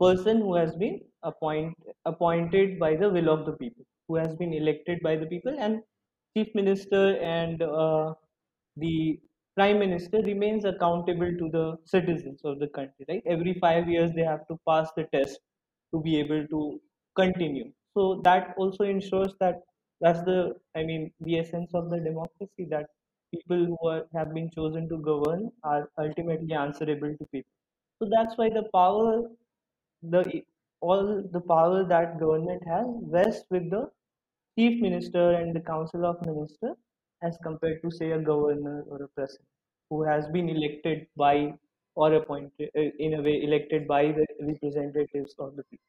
person 0.01 0.39
who 0.39 0.55
has 0.55 0.75
been 0.77 1.01
appoint, 1.23 1.77
appointed 2.05 2.79
by 2.79 2.95
the 2.97 3.09
will 3.11 3.29
of 3.31 3.47
the 3.47 3.53
people 3.57 3.85
who 4.07 4.17
has 4.17 4.35
been 4.37 4.53
elected 4.55 5.01
by 5.03 5.17
the 5.17 5.27
people 5.27 5.55
and 5.59 5.83
chief 6.37 6.55
minister 6.55 7.17
and 7.19 7.63
uh, 7.63 8.15
the 8.77 9.21
prime 9.57 9.79
minister 9.79 10.19
remains 10.23 10.65
accountable 10.65 11.33
to 11.41 11.49
the 11.51 11.77
citizens 11.85 12.41
of 12.45 12.59
the 12.61 12.69
country 12.69 13.05
right? 13.09 13.23
Every 13.27 13.55
5 13.55 13.89
years 13.89 14.13
they 14.15 14.23
have 14.23 14.47
to 14.49 14.59
pass 14.67 14.91
the 14.97 15.05
test 15.13 15.41
to 15.93 16.01
be 16.01 16.19
able 16.19 16.47
to 16.47 16.81
continue. 17.17 17.73
So 17.97 18.21
that 18.23 18.55
also 18.57 18.85
ensures 18.85 19.35
that 19.41 19.63
that's 20.01 20.23
the 20.23 20.55
i 20.77 20.85
mean 20.85 21.13
the 21.19 21.39
essence 21.41 21.73
of 21.75 21.91
the 21.91 21.99
democracy 21.99 22.65
that 22.71 22.89
people 23.33 23.65
who 23.67 23.89
are, 23.89 24.07
have 24.15 24.35
been 24.35 24.51
chosen 24.51 24.89
to 24.89 24.99
govern 24.99 25.51
are 25.63 25.91
ultimately 25.99 26.55
answerable 26.55 27.15
to 27.17 27.27
people. 27.27 27.53
So 28.01 28.09
that's 28.15 28.37
why 28.37 28.51
the 28.51 28.65
power 28.73 29.29
the 30.03 30.43
all 30.81 31.23
the 31.33 31.41
power 31.41 31.85
that 31.85 32.21
government 32.21 32.63
has 32.67 32.87
rests 33.03 33.45
with 33.51 33.71
the 33.71 33.91
chief 34.59 34.81
minister 34.81 35.33
and 35.33 35.55
the 35.55 35.61
council 35.61 36.05
of 36.05 36.25
minister 36.25 36.75
as 37.23 37.37
compared 37.43 37.83
to 37.83 37.91
say 37.91 38.13
a 38.13 38.19
governor 38.21 38.85
or 38.89 39.03
a 39.03 39.09
president 39.09 39.49
who 39.91 40.03
has 40.03 40.29
been 40.29 40.49
elected 40.49 41.07
by 41.17 41.53
or 41.97 42.13
appointed 42.13 42.71
uh, 42.77 42.81
in 42.99 43.15
a 43.15 43.23
way 43.23 43.43
elected 43.43 43.89
by 43.89 44.13
the 44.13 44.27
representatives 44.41 45.35
of 45.39 45.57
the 45.57 45.65
people. 45.65 45.85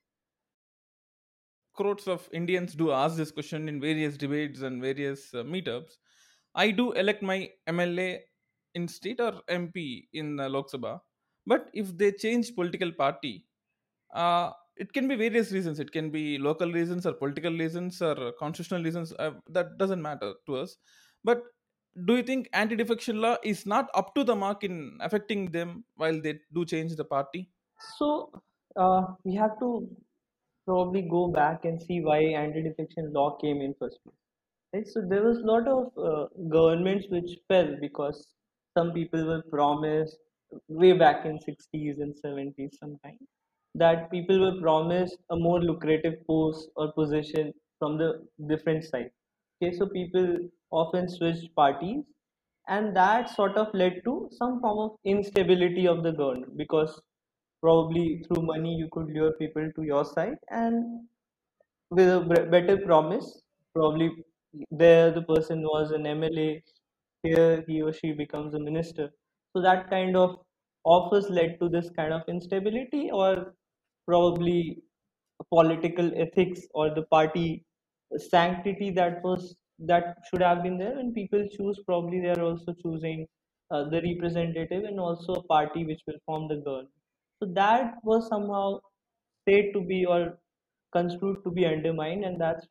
Crores 1.74 2.08
of 2.08 2.28
indians 2.34 2.74
do 2.76 2.92
ask 2.92 3.16
this 3.16 3.32
question 3.32 3.70
in 3.70 3.80
various 3.80 4.18
debates 4.18 4.62
and 4.62 4.82
various 4.82 5.34
uh, 5.34 5.44
meetups 5.44 5.98
i 6.56 6.72
do 6.72 6.92
elect 6.94 7.22
my 7.22 7.50
mla 7.68 8.20
in 8.76 8.88
state 8.88 9.20
or 9.20 9.34
mp 9.50 10.08
in 10.14 10.40
uh, 10.40 10.50
lok 10.50 10.70
sabha. 10.72 11.02
But 11.46 11.70
if 11.74 11.98
they 11.98 12.12
change 12.12 12.56
political 12.56 12.92
party 12.92 13.48
uh, 14.14 14.52
it 14.76 14.94
can 14.94 15.08
be 15.08 15.16
various 15.16 15.52
reasons. 15.52 15.80
It 15.80 15.92
can 15.92 16.10
be 16.10 16.38
local 16.38 16.72
reasons 16.72 17.06
or 17.06 17.14
political 17.14 17.52
reasons 17.52 18.02
or 18.02 18.32
constitutional 18.40 18.84
reasons 18.84 19.14
uh, 19.20 19.34
that 19.48 19.78
doesn't 19.78 20.02
matter 20.02 20.34
to 20.46 20.56
us. 20.58 20.78
But 21.24 21.44
do 22.06 22.16
you 22.16 22.24
think 22.24 22.50
anti-defection 22.54 23.20
law 23.22 23.38
is 23.44 23.66
not 23.66 23.90
up 23.94 24.16
to 24.16 24.24
the 24.24 24.36
mark 24.36 24.64
in 24.64 24.98
affecting 25.02 25.52
them 25.52 25.86
while 25.96 26.22
they 26.22 26.40
do 26.54 26.66
change 26.66 26.96
the 26.96 27.06
party? 27.06 27.52
So 27.98 28.32
uh, 28.76 29.16
we 29.24 29.36
have 29.36 29.60
to 29.60 29.96
probably 30.66 31.04
go 31.04 31.30
back 31.30 31.66
and 31.66 31.82
see 31.82 32.02
why 32.02 32.20
anti-defection 32.22 33.14
law 33.14 33.38
came 33.38 33.62
in 33.62 33.74
first 33.80 34.04
place 34.04 34.19
Right? 34.74 34.88
So 34.88 35.02
there 35.08 35.24
was 35.24 35.38
a 35.40 35.46
lot 35.46 35.68
of 35.68 35.98
uh, 35.98 36.28
governments 36.50 37.08
which 37.10 37.38
fell 37.48 37.76
because 37.82 38.34
some 38.78 38.92
people 38.94 39.26
were 39.26 39.44
promised 39.50 40.18
way 40.68 40.94
back 40.94 41.26
in 41.26 41.38
60s 41.40 42.00
and 42.00 42.16
70s 42.16 42.76
sometime 42.80 43.20
that 43.76 44.10
people 44.10 44.40
were 44.40 44.60
promised 44.60 45.18
a 45.30 45.36
more 45.36 45.60
lucrative 45.62 46.16
post 46.26 46.70
or 46.76 46.92
position 46.94 47.54
from 47.78 47.98
the 47.98 48.28
different 48.48 48.84
side. 48.84 49.12
Okay, 49.62 49.76
so 49.78 49.88
people 49.88 50.38
often 50.72 51.08
switched 51.10 51.54
parties 51.56 52.04
and 52.68 52.96
that 52.96 53.30
sort 53.30 53.56
of 53.58 53.74
led 53.74 54.02
to 54.06 54.30
some 54.32 54.60
form 54.62 54.80
of 54.80 54.98
instability 55.04 55.88
of 55.88 56.04
the 56.04 56.12
government 56.12 56.58
because 56.58 57.02
probably 57.62 58.24
through 58.28 58.44
money 58.44 58.74
you 58.76 58.88
could 58.92 59.08
lure 59.08 59.34
people 59.34 59.70
to 59.76 59.84
your 59.84 60.06
side 60.06 60.38
and 60.50 61.08
with 61.92 62.10
a 62.10 62.48
better 62.52 62.78
promise. 62.86 63.42
Probably 63.74 64.12
there 64.72 65.12
the 65.12 65.22
person 65.22 65.62
was 65.62 65.92
an 65.92 66.04
MLA, 66.04 66.62
here 67.24 67.64
he 67.68 67.82
or 67.82 67.94
she 67.94 68.12
becomes 68.14 68.54
a 68.54 68.60
minister. 68.60 69.10
So 69.56 69.62
that 69.62 69.90
kind 69.90 70.16
of 70.16 70.38
offers 70.84 71.30
led 71.30 71.60
to 71.60 71.70
this 71.70 71.90
kind 71.96 72.14
of 72.14 72.22
instability, 72.28 73.10
or 73.12 73.54
probably 74.08 74.82
political 75.50 76.12
ethics 76.16 76.62
or 76.74 76.94
the 76.94 77.04
party 77.04 77.66
sanctity 78.18 78.92
that 78.92 79.24
was 79.24 79.56
that 79.80 80.18
should 80.30 80.42
have 80.42 80.64
been 80.64 80.78
there. 80.78 80.96
When 80.96 81.14
people 81.14 81.48
choose, 81.58 81.80
probably 81.86 82.22
they 82.22 82.30
are 82.30 82.42
also 82.42 82.74
choosing 82.84 83.28
uh, 83.72 83.86
the 83.90 84.02
representative 84.02 84.84
and 84.84 85.00
also 85.00 85.34
a 85.34 85.44
party 85.44 85.86
which 85.86 86.02
will 86.08 86.20
form 86.26 86.48
the 86.48 86.58
government. 86.58 86.90
So 87.42 87.50
that 87.54 87.96
was 88.04 88.28
somehow 88.28 88.80
said 89.48 89.72
to 89.74 89.82
be 89.82 90.06
or 90.06 90.38
construed 90.92 91.44
to 91.44 91.52
be 91.52 91.66
undermined, 91.66 92.26
and 92.26 92.40
that's 92.42 92.68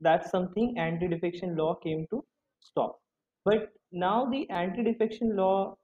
that's 0.00 0.30
something 0.30 0.76
anti-defection 0.78 1.56
law 1.56 1.74
came 1.76 2.06
to 2.10 2.24
stop. 2.60 3.00
But 3.44 3.72
now 3.92 4.26
the 4.30 4.48
anti-defection 4.50 5.36
law 5.36 5.76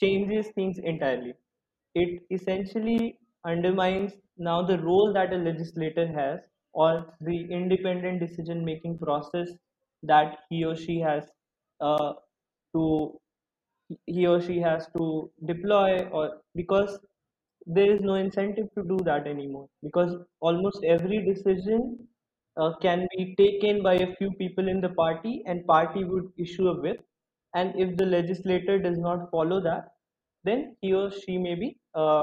changes 0.00 0.48
things 0.54 0.78
entirely. 0.78 1.34
It 1.94 2.22
essentially 2.30 3.18
undermines 3.46 4.12
now 4.38 4.62
the 4.62 4.78
role 4.78 5.12
that 5.14 5.32
a 5.32 5.36
legislator 5.36 6.06
has 6.06 6.40
or 6.72 7.14
the 7.20 7.40
independent 7.52 8.20
decision 8.20 8.64
making 8.64 8.98
process 8.98 9.50
that 10.02 10.38
he 10.48 10.64
or 10.64 10.74
she 10.76 10.98
has 11.00 11.24
uh, 11.80 12.14
to 12.74 13.20
he 14.06 14.26
or 14.26 14.40
she 14.40 14.58
has 14.60 14.86
to 14.96 15.30
deploy 15.46 16.08
or 16.10 16.40
because 16.54 16.98
there 17.66 17.90
is 17.94 18.00
no 18.00 18.14
incentive 18.14 18.68
to 18.76 18.82
do 18.84 18.98
that 19.04 19.26
anymore 19.26 19.68
because 19.82 20.14
almost 20.40 20.82
every 20.84 21.24
decision 21.24 22.08
uh, 22.56 22.72
can 22.80 23.06
be 23.16 23.34
taken 23.36 23.82
by 23.82 23.94
a 23.94 24.14
few 24.16 24.30
people 24.32 24.68
in 24.68 24.80
the 24.80 24.90
party 24.90 25.42
and 25.46 25.66
party 25.66 26.04
would 26.04 26.30
issue 26.38 26.68
a 26.68 26.80
whip. 26.80 27.04
And 27.54 27.74
if 27.78 27.96
the 27.96 28.06
legislator 28.06 28.78
does 28.78 28.98
not 28.98 29.30
follow 29.30 29.60
that 29.60 29.88
then 30.44 30.76
he 30.80 30.92
or 30.92 31.10
she 31.10 31.38
may 31.38 31.54
be 31.54 31.78
uh, 31.94 32.22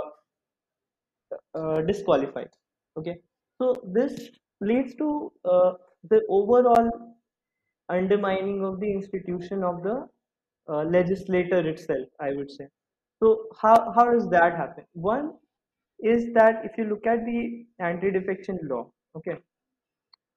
uh, 1.55 1.81
disqualified. 1.81 2.49
Okay? 2.97 3.17
So 3.61 3.75
this 3.93 4.29
leads 4.61 4.95
to 4.95 5.31
uh, 5.45 5.73
the 6.09 6.21
overall 6.29 7.15
undermining 7.89 8.63
of 8.63 8.79
the 8.79 8.91
institution 8.91 9.63
of 9.63 9.83
the 9.83 10.07
uh, 10.69 10.83
legislator 10.83 11.67
itself 11.67 12.07
i 12.19 12.31
would 12.31 12.51
say. 12.51 12.67
So 13.21 13.47
how, 13.59 13.91
how 13.95 14.11
does 14.11 14.29
that 14.29 14.55
happen? 14.55 14.85
One 14.93 15.33
is 15.99 16.33
that 16.33 16.61
if 16.63 16.77
you 16.77 16.85
look 16.85 17.05
at 17.07 17.25
the 17.25 17.65
anti-defection 17.79 18.59
law 18.63 18.91
okay 19.15 19.37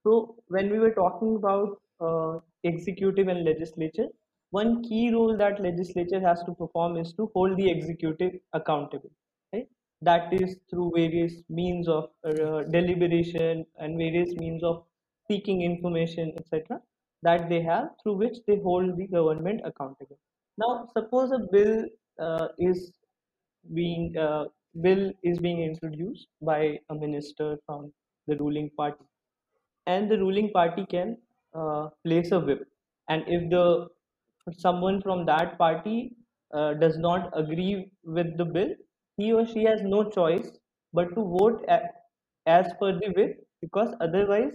so 0.05 0.37
when 0.49 0.71
we 0.71 0.79
were 0.79 0.93
talking 0.93 1.37
about 1.37 1.81
uh, 2.01 2.39
executive 2.65 3.29
and 3.29 3.45
legislature, 3.45 4.09
one 4.51 4.83
key 4.83 5.13
role 5.13 5.37
that 5.37 5.63
legislature 5.63 6.21
has 6.21 6.43
to 6.45 6.53
perform 6.53 6.97
is 6.97 7.13
to 7.15 7.31
hold 7.35 7.57
the 7.57 7.71
executive 7.71 8.33
accountable. 8.53 9.11
Right? 9.53 9.69
That 10.03 10.33
is 10.33 10.57
through 10.69 10.93
various 10.95 11.35
means 11.49 11.89
of 11.89 12.11
uh, 12.25 12.65
deliberation 12.65 13.65
and 13.79 13.97
various 13.97 14.35
means 14.35 14.63
of 14.63 14.85
seeking 15.31 15.63
information, 15.63 16.33
etc. 16.37 16.81
That 17.23 17.49
they 17.49 17.63
have 17.63 17.91
through 18.03 18.15
which 18.15 18.39
they 18.47 18.57
hold 18.57 18.97
the 18.97 19.07
government 19.07 19.61
accountable. 19.65 20.19
Now, 20.59 20.89
suppose 20.93 21.31
a 21.31 21.39
bill 21.51 21.87
uh, 22.21 22.49
is 22.59 22.93
being 23.73 24.17
uh, 24.19 24.47
bill 24.81 25.13
is 25.23 25.39
being 25.39 25.63
introduced 25.63 26.27
by 26.43 26.81
a 26.91 26.95
minister 26.95 27.57
from 27.67 27.93
the 28.27 28.37
ruling 28.37 28.71
party 28.77 29.05
and 29.87 30.11
the 30.11 30.19
ruling 30.19 30.51
party 30.53 30.87
can 30.87 31.19
uh, 31.55 31.89
place 32.05 32.33
a 32.33 32.41
whip. 32.41 32.69
And 33.09 33.25
if 33.27 33.51
the 33.51 33.89
someone 34.59 35.01
from 35.03 35.25
that 35.27 35.59
party 35.59 36.17
uh, 36.53 36.75
does 36.75 36.99
not 36.99 37.31
agree 37.39 37.93
with 38.05 38.37
the 38.37 38.45
bill 38.45 38.75
he 39.17 39.33
or 39.33 39.47
she 39.47 39.65
has 39.65 39.83
no 39.83 40.09
choice 40.11 40.59
but 40.93 41.15
to 41.15 41.23
vote 41.39 41.65
as 42.47 42.73
per 42.81 42.91
the 42.99 43.11
whip 43.17 43.47
because 43.61 43.95
otherwise 44.01 44.53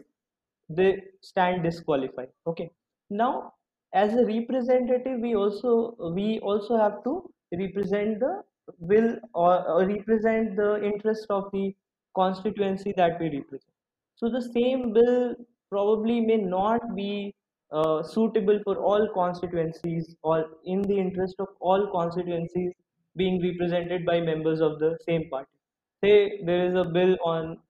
they 0.69 1.03
stand 1.21 1.63
disqualified. 1.63 2.29
Okay. 2.45 2.71
Now 3.09 3.53
as 3.93 4.13
a 4.13 4.25
representative 4.25 5.19
we 5.21 5.35
also 5.35 5.95
we 6.13 6.39
also 6.39 6.77
have 6.77 7.03
to 7.05 7.33
represent 7.53 8.19
the 8.19 8.43
will 8.79 9.15
or, 9.33 9.65
or 9.69 9.85
represent 9.87 10.55
the 10.57 10.83
interest 10.83 11.27
of 11.29 11.49
the 11.53 11.75
constituency 12.15 12.93
that 12.97 13.19
we 13.19 13.29
represent 13.37 13.71
so 14.17 14.29
the 14.29 14.41
same 14.41 14.93
bill 14.93 15.35
probably 15.71 16.21
may 16.21 16.37
not 16.37 16.95
be 16.95 17.35
uh, 17.71 18.03
suitable 18.03 18.59
for 18.65 18.77
all 18.77 19.07
constituencies 19.13 20.15
or 20.23 20.37
in 20.65 20.81
the 20.83 20.97
interest 21.05 21.35
of 21.39 21.47
all 21.59 21.91
constituencies 21.91 22.73
being 23.15 23.41
represented 23.41 24.05
by 24.05 24.19
members 24.21 24.61
of 24.61 24.79
the 24.79 24.97
same 25.07 25.29
party. 25.29 25.51
Say 26.03 26.41
there 26.45 26.67
is 26.67 26.75
a 26.75 26.85
bill 26.85 27.17
on 27.25 27.61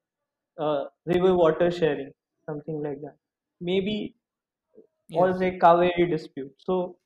uh, 0.60 0.86
river 1.06 1.36
water 1.36 1.72
sharing, 1.72 2.12
something 2.46 2.82
like 2.84 3.02
that. 3.02 3.18
Maybe 3.62 4.16
or 5.14 5.34
Yes. 5.34 5.38
say 5.38 5.60
Kaveri 5.60 6.10
dispute. 6.10 6.54
So 6.60 7.00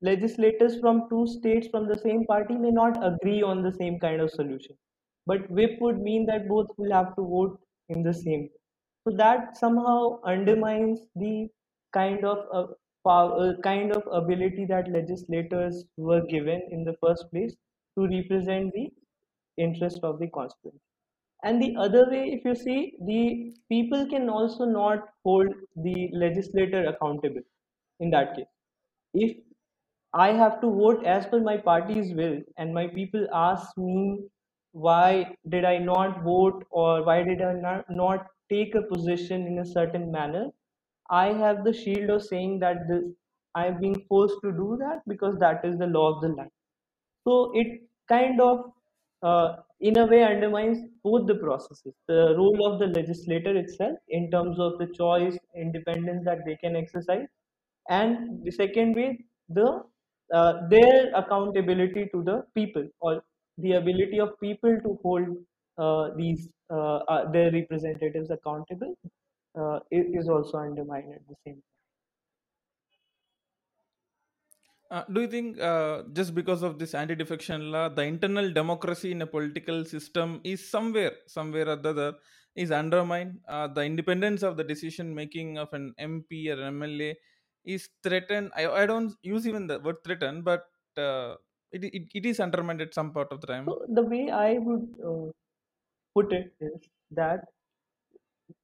legislators 0.00 0.80
from 0.80 1.08
two 1.08 1.26
states 1.26 1.68
from 1.68 1.86
the 1.88 1.96
same 1.98 2.24
party 2.26 2.54
may 2.54 2.70
not 2.70 2.96
agree 3.08 3.42
on 3.42 3.62
the 3.62 3.72
same 3.72 3.98
kind 4.00 4.20
of 4.20 4.30
solution. 4.30 4.76
But 5.26 5.48
whip 5.50 5.78
would 5.80 6.00
mean 6.00 6.26
that 6.26 6.48
both 6.48 6.68
will 6.76 6.92
have 6.92 7.14
to 7.16 7.22
vote 7.22 7.60
in 7.88 8.02
the 8.02 8.14
same. 8.14 8.48
So 9.06 9.16
that 9.16 9.56
somehow 9.56 10.20
undermines 10.24 11.00
the 11.16 11.48
kind 11.92 12.24
of 12.24 12.38
uh, 12.52 12.66
power, 13.06 13.50
uh, 13.50 13.60
kind 13.62 13.92
of 13.92 14.02
ability 14.12 14.66
that 14.66 14.90
legislators 14.90 15.84
were 15.96 16.24
given 16.26 16.62
in 16.70 16.84
the 16.84 16.96
first 17.02 17.30
place 17.30 17.54
to 17.98 18.06
represent 18.06 18.72
the 18.74 18.90
interest 19.56 20.00
of 20.02 20.18
the 20.18 20.28
constituency. 20.28 20.80
And 21.44 21.62
the 21.62 21.76
other 21.76 22.10
way, 22.10 22.30
if 22.32 22.44
you 22.44 22.54
see, 22.54 22.94
the 23.06 23.54
people 23.68 24.06
can 24.08 24.28
also 24.28 24.64
not 24.64 25.08
hold 25.24 25.48
the 25.76 26.10
legislator 26.12 26.86
accountable 26.86 27.42
in 28.00 28.10
that 28.10 28.36
case. 28.36 28.46
If 29.14 29.36
I 30.12 30.32
have 30.32 30.60
to 30.60 30.70
vote 30.70 31.04
as 31.06 31.26
per 31.26 31.40
my 31.40 31.56
party's 31.56 32.14
will, 32.14 32.40
and 32.56 32.74
my 32.74 32.88
people 32.88 33.26
ask 33.32 33.76
me 33.78 34.28
why 34.72 35.34
did 35.48 35.64
I 35.64 35.78
not 35.78 36.22
vote 36.22 36.64
or 36.70 37.04
why 37.04 37.22
did 37.22 37.42
I 37.42 37.54
not, 37.54 37.84
not 37.90 38.26
take 38.50 38.74
a 38.74 38.82
position 38.82 39.46
in 39.46 39.58
a 39.58 39.66
certain 39.66 40.10
manner, 40.10 40.50
I 41.10 41.32
have 41.32 41.64
the 41.64 41.72
shield 41.72 42.10
of 42.10 42.22
saying 42.24 42.60
that 42.60 42.88
this 42.88 43.04
I'm 43.54 43.80
being 43.80 44.04
forced 44.08 44.36
to 44.44 44.52
do 44.52 44.76
that 44.80 45.02
because 45.08 45.38
that 45.38 45.64
is 45.64 45.78
the 45.78 45.86
law 45.86 46.14
of 46.14 46.22
the 46.22 46.28
land. 46.28 46.50
So 47.26 47.52
it 47.54 47.82
kind 48.08 48.40
of, 48.40 48.72
uh, 49.22 49.56
in 49.80 49.98
a 49.98 50.06
way, 50.06 50.22
undermines 50.24 50.78
both 51.02 51.26
the 51.26 51.36
processes. 51.36 51.94
The 52.06 52.34
role 52.36 52.66
of 52.66 52.78
the 52.78 52.86
legislator 52.88 53.56
itself, 53.56 53.98
in 54.08 54.30
terms 54.30 54.58
of 54.60 54.78
the 54.78 54.86
choice, 54.86 55.36
independence 55.56 56.24
that 56.24 56.40
they 56.46 56.56
can 56.56 56.76
exercise, 56.76 57.26
and 57.88 58.44
the 58.44 58.50
second 58.52 58.94
way, 58.96 59.24
the 59.48 59.82
uh, 60.32 60.68
their 60.68 61.10
accountability 61.14 62.08
to 62.12 62.22
the 62.22 62.44
people 62.54 62.86
or 63.00 63.22
the 63.58 63.72
ability 63.72 64.20
of 64.20 64.38
people 64.40 64.78
to 64.84 64.98
hold 65.02 65.28
uh, 65.78 66.10
these 66.16 66.50
uh, 66.70 66.98
uh, 67.14 67.30
their 67.30 67.50
representatives 67.52 68.30
accountable 68.30 68.94
uh, 69.58 69.80
is, 69.90 70.28
also 70.28 70.58
undermined 70.58 71.12
at 71.14 71.26
the 71.28 71.34
same 71.46 71.62
Uh, 74.90 75.04
do 75.12 75.20
you 75.20 75.28
think 75.28 75.60
uh, 75.60 76.02
just 76.14 76.34
because 76.34 76.62
of 76.62 76.78
this 76.78 76.94
anti-defection 76.94 77.70
law, 77.70 77.88
the 77.90 78.02
internal 78.02 78.50
democracy 78.50 79.12
in 79.12 79.20
a 79.20 79.26
political 79.26 79.84
system 79.84 80.40
is 80.44 80.66
somewhere, 80.66 81.12
somewhere 81.26 81.68
or 81.68 81.76
the 81.76 81.90
other, 81.90 82.14
is 82.54 82.70
undermined? 82.70 83.40
The 83.46 83.82
independence 83.82 84.42
of 84.42 84.56
the 84.56 84.64
decision 84.64 85.14
making 85.14 85.58
of 85.58 85.72
an 85.74 85.94
MP 85.98 86.48
or 86.48 86.56
MLA 86.56 87.16
is 87.64 87.90
threatened. 88.02 88.50
I, 88.56 88.66
I 88.66 88.86
don't 88.86 89.12
use 89.22 89.46
even 89.46 89.66
the 89.66 89.78
word 89.78 89.96
threatened, 90.04 90.44
but 90.44 90.64
it, 91.72 91.84
it, 91.84 92.02
it 92.14 92.26
is 92.26 92.40
undermined 92.40 92.80
at 92.80 92.94
some 92.94 93.12
part 93.12 93.32
of 93.32 93.40
the 93.40 93.46
time. 93.46 93.66
So 93.66 93.86
the 93.88 94.02
way 94.02 94.30
I 94.30 94.54
would 94.58 94.94
uh, 95.04 95.30
put 96.14 96.32
it 96.32 96.54
is 96.60 96.88
that 97.12 97.44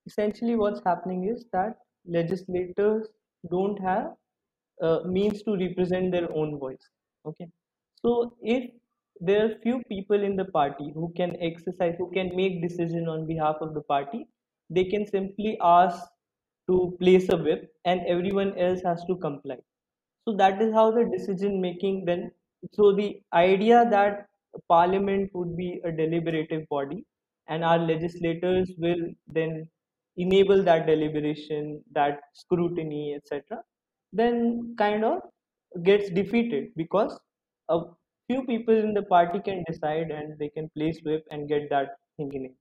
essentially 0.06 0.56
what's 0.56 0.80
happening 0.84 1.28
is 1.28 1.44
that 1.52 1.78
legislators 2.06 3.08
don't 3.50 3.78
have 3.80 4.14
uh, 4.82 5.00
means 5.04 5.42
to 5.42 5.56
represent 5.56 6.12
their 6.12 6.30
own 6.32 6.58
voice. 6.58 6.90
Okay, 7.26 7.48
so 8.04 8.36
if 8.42 8.70
there 9.20 9.46
are 9.46 9.58
few 9.60 9.82
people 9.88 10.22
in 10.22 10.36
the 10.36 10.44
party 10.46 10.90
who 10.92 11.12
can 11.16 11.36
exercise, 11.40 11.94
who 11.98 12.10
can 12.10 12.34
make 12.36 12.60
decision 12.62 13.08
on 13.08 13.26
behalf 13.26 13.56
of 13.60 13.74
the 13.74 13.82
party, 13.82 14.26
they 14.70 14.84
can 14.84 15.06
simply 15.06 15.56
ask 15.60 16.06
to 16.68 16.96
place 16.98 17.28
a 17.28 17.36
whip, 17.36 17.74
and 17.84 18.00
everyone 18.06 18.58
else 18.58 18.82
has 18.82 19.04
to 19.04 19.16
comply. 19.16 19.58
So 20.26 20.34
that 20.36 20.60
is 20.62 20.72
how 20.72 20.90
the 20.90 21.04
decision 21.04 21.60
making 21.60 22.04
then. 22.06 22.32
So 22.72 22.94
the 22.94 23.22
idea 23.32 23.88
that 23.90 24.26
parliament 24.68 25.30
would 25.34 25.56
be 25.56 25.80
a 25.84 25.90
deliberative 25.92 26.66
body 26.68 27.04
and 27.48 27.64
our 27.64 27.78
legislators 27.78 28.72
will 28.78 29.04
then 29.26 29.68
enable 30.16 30.62
that 30.62 30.86
deliberation, 30.86 31.82
that 31.92 32.20
scrutiny, 32.34 33.14
etc., 33.14 33.62
then 34.12 34.74
kind 34.78 35.04
of 35.04 35.22
gets 35.82 36.10
defeated 36.10 36.72
because 36.76 37.18
a 37.68 37.80
few 38.28 38.44
people 38.46 38.74
in 38.76 38.94
the 38.94 39.02
party 39.02 39.40
can 39.40 39.64
decide 39.66 40.10
and 40.10 40.38
they 40.38 40.48
can 40.48 40.68
place 40.70 41.00
whip 41.04 41.24
and 41.30 41.48
get 41.48 41.68
that 41.70 41.96
thing 42.16 42.32
in 42.32 42.44
it. 42.46 42.56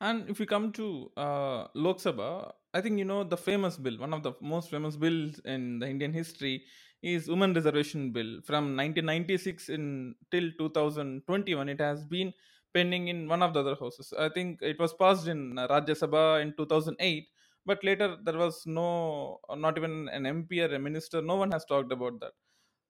And 0.00 0.30
if 0.30 0.38
we 0.38 0.46
come 0.46 0.72
to 0.72 1.10
uh, 1.16 1.66
Lok 1.74 1.98
Sabha, 1.98 2.52
I 2.72 2.80
think 2.80 2.98
you 2.98 3.04
know 3.04 3.22
the 3.24 3.36
famous 3.36 3.76
bill, 3.76 3.98
one 3.98 4.14
of 4.14 4.22
the 4.22 4.32
most 4.40 4.70
famous 4.70 4.96
bills 4.96 5.40
in 5.44 5.78
the 5.78 5.88
Indian 5.88 6.12
history 6.12 6.64
is 7.02 7.28
Women 7.28 7.52
Reservation 7.54 8.12
Bill 8.12 8.40
from 8.42 8.76
1996 8.76 9.68
in 9.68 10.14
till 10.30 10.50
2021. 10.58 11.68
It 11.68 11.80
has 11.80 12.04
been 12.06 12.32
pending 12.72 13.08
in 13.08 13.28
one 13.28 13.42
of 13.42 13.52
the 13.52 13.60
other 13.60 13.74
houses. 13.74 14.12
I 14.18 14.28
think 14.30 14.60
it 14.62 14.78
was 14.78 14.94
passed 14.94 15.26
in 15.28 15.54
Rajya 15.56 15.96
Sabha 16.02 16.40
in 16.40 16.54
2008, 16.56 17.28
but 17.66 17.82
later 17.84 18.16
there 18.24 18.38
was 18.38 18.62
no, 18.66 19.40
not 19.54 19.76
even 19.76 20.08
an 20.08 20.22
MP 20.24 20.60
or 20.66 20.74
a 20.74 20.78
minister. 20.78 21.20
No 21.20 21.36
one 21.36 21.50
has 21.52 21.64
talked 21.66 21.92
about 21.92 22.20
that. 22.20 22.32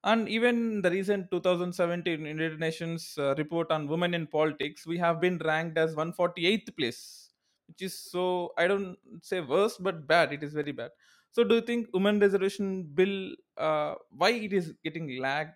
And 0.02 0.28
even 0.28 0.80
the 0.82 0.90
recent 0.90 1.30
2017 1.30 2.24
United 2.24 2.58
Nations 2.58 3.16
uh, 3.18 3.34
report 3.36 3.70
on 3.70 3.86
women 3.86 4.14
in 4.14 4.26
politics, 4.26 4.86
we 4.86 4.96
have 4.98 5.20
been 5.20 5.38
ranked 5.38 5.76
as 5.76 5.94
148th 5.94 6.74
place, 6.76 7.32
which 7.68 7.82
is 7.82 7.98
so, 7.98 8.52
I 8.56 8.66
don't 8.66 8.96
say 9.22 9.40
worst, 9.42 9.82
but 9.82 10.06
bad. 10.06 10.32
It 10.32 10.42
is 10.42 10.54
very 10.54 10.72
bad. 10.72 10.92
So, 11.32 11.44
do 11.44 11.56
you 11.56 11.60
think 11.60 11.88
women 11.92 12.18
reservation 12.18 12.84
bill, 12.94 13.34
uh, 13.58 13.96
why 14.10 14.30
it 14.30 14.52
is 14.54 14.72
getting 14.82 15.20
lagged? 15.20 15.52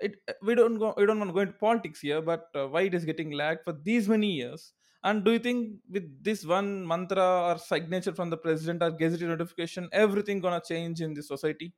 It 0.00 0.16
we 0.42 0.54
don't 0.54 0.78
go, 0.78 0.94
we 0.96 1.06
don't 1.06 1.18
want 1.18 1.30
to 1.30 1.34
go 1.34 1.40
into 1.40 1.54
politics 1.54 2.00
here, 2.00 2.22
but 2.22 2.48
uh, 2.54 2.68
why 2.68 2.82
it 2.82 2.94
is 2.94 3.04
getting 3.04 3.32
lagged 3.32 3.62
for 3.64 3.72
these 3.72 4.08
many 4.08 4.32
years? 4.32 4.72
And 5.04 5.24
do 5.24 5.32
you 5.32 5.38
think 5.38 5.80
with 5.90 6.22
this 6.24 6.44
one 6.46 6.86
mantra 6.86 7.24
or 7.48 7.58
signature 7.58 8.14
from 8.14 8.30
the 8.30 8.36
president 8.38 8.82
or 8.82 8.90
gazetted 8.92 9.28
notification, 9.28 9.88
everything 9.92 10.40
gonna 10.40 10.62
change 10.66 11.00
in 11.00 11.14
the 11.14 11.22
society? 11.22 11.74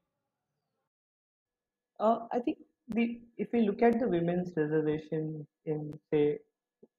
Uh, 1.98 2.26
I 2.32 2.38
think 2.40 2.58
the 2.88 3.20
if 3.38 3.48
we 3.52 3.62
look 3.62 3.82
at 3.82 3.98
the 3.98 4.08
women's 4.08 4.52
reservation 4.56 5.46
in 5.64 5.92
say 6.12 6.38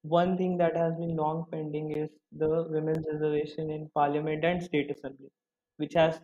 one 0.02 0.36
thing 0.36 0.56
that 0.58 0.76
has 0.76 0.94
been 0.96 1.16
long 1.16 1.46
pending 1.52 1.92
is 1.96 2.10
the 2.32 2.66
women's 2.70 3.06
reservation 3.12 3.70
in 3.70 3.88
parliament 3.94 4.44
and 4.44 4.62
state 4.62 4.90
assembly, 4.90 5.30
which 5.76 5.94
has 5.94 6.20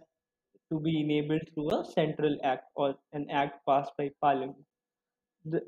to 0.70 0.80
be 0.80 1.00
enabled 1.00 1.42
through 1.52 1.70
a 1.70 1.84
central 1.84 2.36
act 2.42 2.64
or 2.74 2.94
an 3.12 3.28
act 3.30 3.64
passed 3.66 3.92
by 3.96 4.10
parliament. 4.20 4.64
The, 5.44 5.62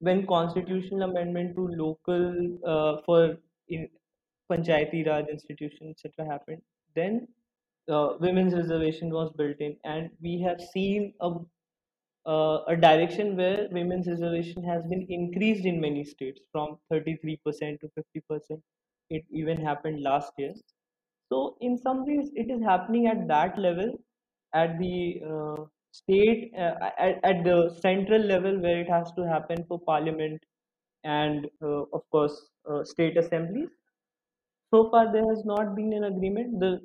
when 0.00 0.26
constitutional 0.26 1.10
amendment 1.10 1.56
to 1.56 1.66
local 1.68 2.58
uh, 2.66 3.02
for 3.06 3.36
in 3.68 3.88
Panchayati 4.50 5.06
Raj 5.06 5.26
institution 5.28 5.90
etc. 5.90 6.26
happened, 6.30 6.62
then 6.94 7.28
uh, 7.88 8.14
women's 8.20 8.54
reservation 8.54 9.10
was 9.10 9.32
built 9.36 9.56
in, 9.60 9.76
and 9.84 10.10
we 10.20 10.40
have 10.42 10.60
seen 10.60 11.14
a 11.20 11.30
uh, 12.26 12.58
a 12.68 12.76
direction 12.76 13.36
where 13.36 13.68
women's 13.70 14.06
reservation 14.06 14.62
has 14.62 14.84
been 14.86 15.06
increased 15.08 15.64
in 15.64 15.80
many 15.80 16.04
states 16.04 16.40
from 16.52 16.78
33% 16.92 17.38
to 17.80 17.90
50%. 17.98 18.60
It 19.10 19.24
even 19.30 19.60
happened 19.60 20.02
last 20.02 20.32
year. 20.38 20.52
So, 21.32 21.56
in 21.60 21.78
some 21.78 22.06
ways, 22.06 22.30
it 22.34 22.50
is 22.50 22.62
happening 22.62 23.06
at 23.06 23.26
that 23.28 23.58
level, 23.58 23.92
at 24.54 24.78
the 24.78 25.22
uh, 25.28 25.64
state, 25.92 26.52
uh, 26.56 26.74
at, 26.98 27.20
at 27.24 27.44
the 27.44 27.76
central 27.80 28.20
level 28.22 28.60
where 28.60 28.80
it 28.80 28.88
has 28.88 29.12
to 29.12 29.26
happen 29.26 29.64
for 29.68 29.80
parliament 29.80 30.42
and, 31.04 31.46
uh, 31.62 31.82
of 31.92 32.02
course, 32.10 32.50
uh, 32.70 32.84
state 32.84 33.16
assemblies. 33.16 33.68
So 34.72 34.90
far, 34.90 35.12
there 35.12 35.28
has 35.28 35.44
not 35.44 35.74
been 35.74 35.92
an 35.92 36.04
agreement. 36.04 36.60
The 36.60 36.80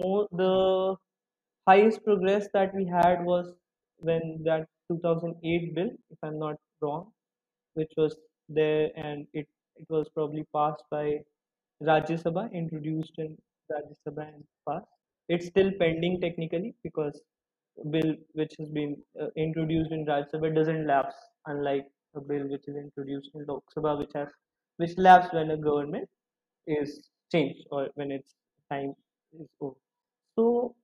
more 0.00 0.28
the 0.32 0.96
highest 1.66 2.04
progress 2.04 2.48
that 2.52 2.74
we 2.74 2.84
had 2.86 3.24
was 3.24 3.54
when 3.98 4.42
that 4.44 4.66
2008 4.90 5.74
bill, 5.74 5.90
if 6.10 6.18
I'm 6.22 6.38
not 6.38 6.56
wrong, 6.80 7.12
which 7.74 7.92
was 7.96 8.16
there 8.48 8.90
and 8.96 9.26
it, 9.32 9.48
it 9.76 9.86
was 9.90 10.08
probably 10.14 10.44
passed 10.54 10.84
by 10.90 11.18
Rajya 11.82 12.22
Sabha, 12.22 12.52
introduced 12.52 13.12
in 13.18 13.36
Rajya 13.72 13.96
Sabha 14.06 14.28
and 14.34 14.44
passed. 14.68 14.86
It's 15.28 15.46
still 15.46 15.72
pending 15.78 16.20
technically 16.20 16.74
because 16.82 17.20
bill 17.90 18.14
which 18.32 18.54
has 18.58 18.70
been 18.70 18.96
uh, 19.20 19.28
introduced 19.36 19.92
in 19.92 20.04
Rajya 20.06 20.30
Sabha 20.32 20.54
doesn't 20.54 20.86
lapse, 20.86 21.16
unlike 21.46 21.86
a 22.14 22.20
bill 22.20 22.48
which 22.48 22.66
is 22.68 22.76
introduced 22.76 23.30
in 23.34 23.44
Lok 23.46 23.64
Sabha, 23.76 23.98
which 23.98 24.12
has 24.14 24.28
which 24.78 24.96
lapse 24.98 25.32
when 25.32 25.50
a 25.50 25.56
government 25.56 26.08
is 26.66 27.08
changed 27.32 27.66
or 27.70 27.88
when 27.94 28.10
its 28.12 28.34
time 28.70 28.94
is 29.40 29.46
over. 29.60 29.76
So 30.36 30.74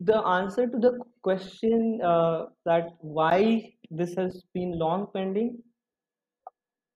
the 0.00 0.18
answer 0.18 0.66
to 0.66 0.78
the 0.78 0.98
question 1.22 2.00
uh, 2.04 2.46
that 2.64 2.88
why 3.00 3.72
this 3.90 4.14
has 4.14 4.42
been 4.54 4.78
long 4.78 5.08
pending, 5.14 5.62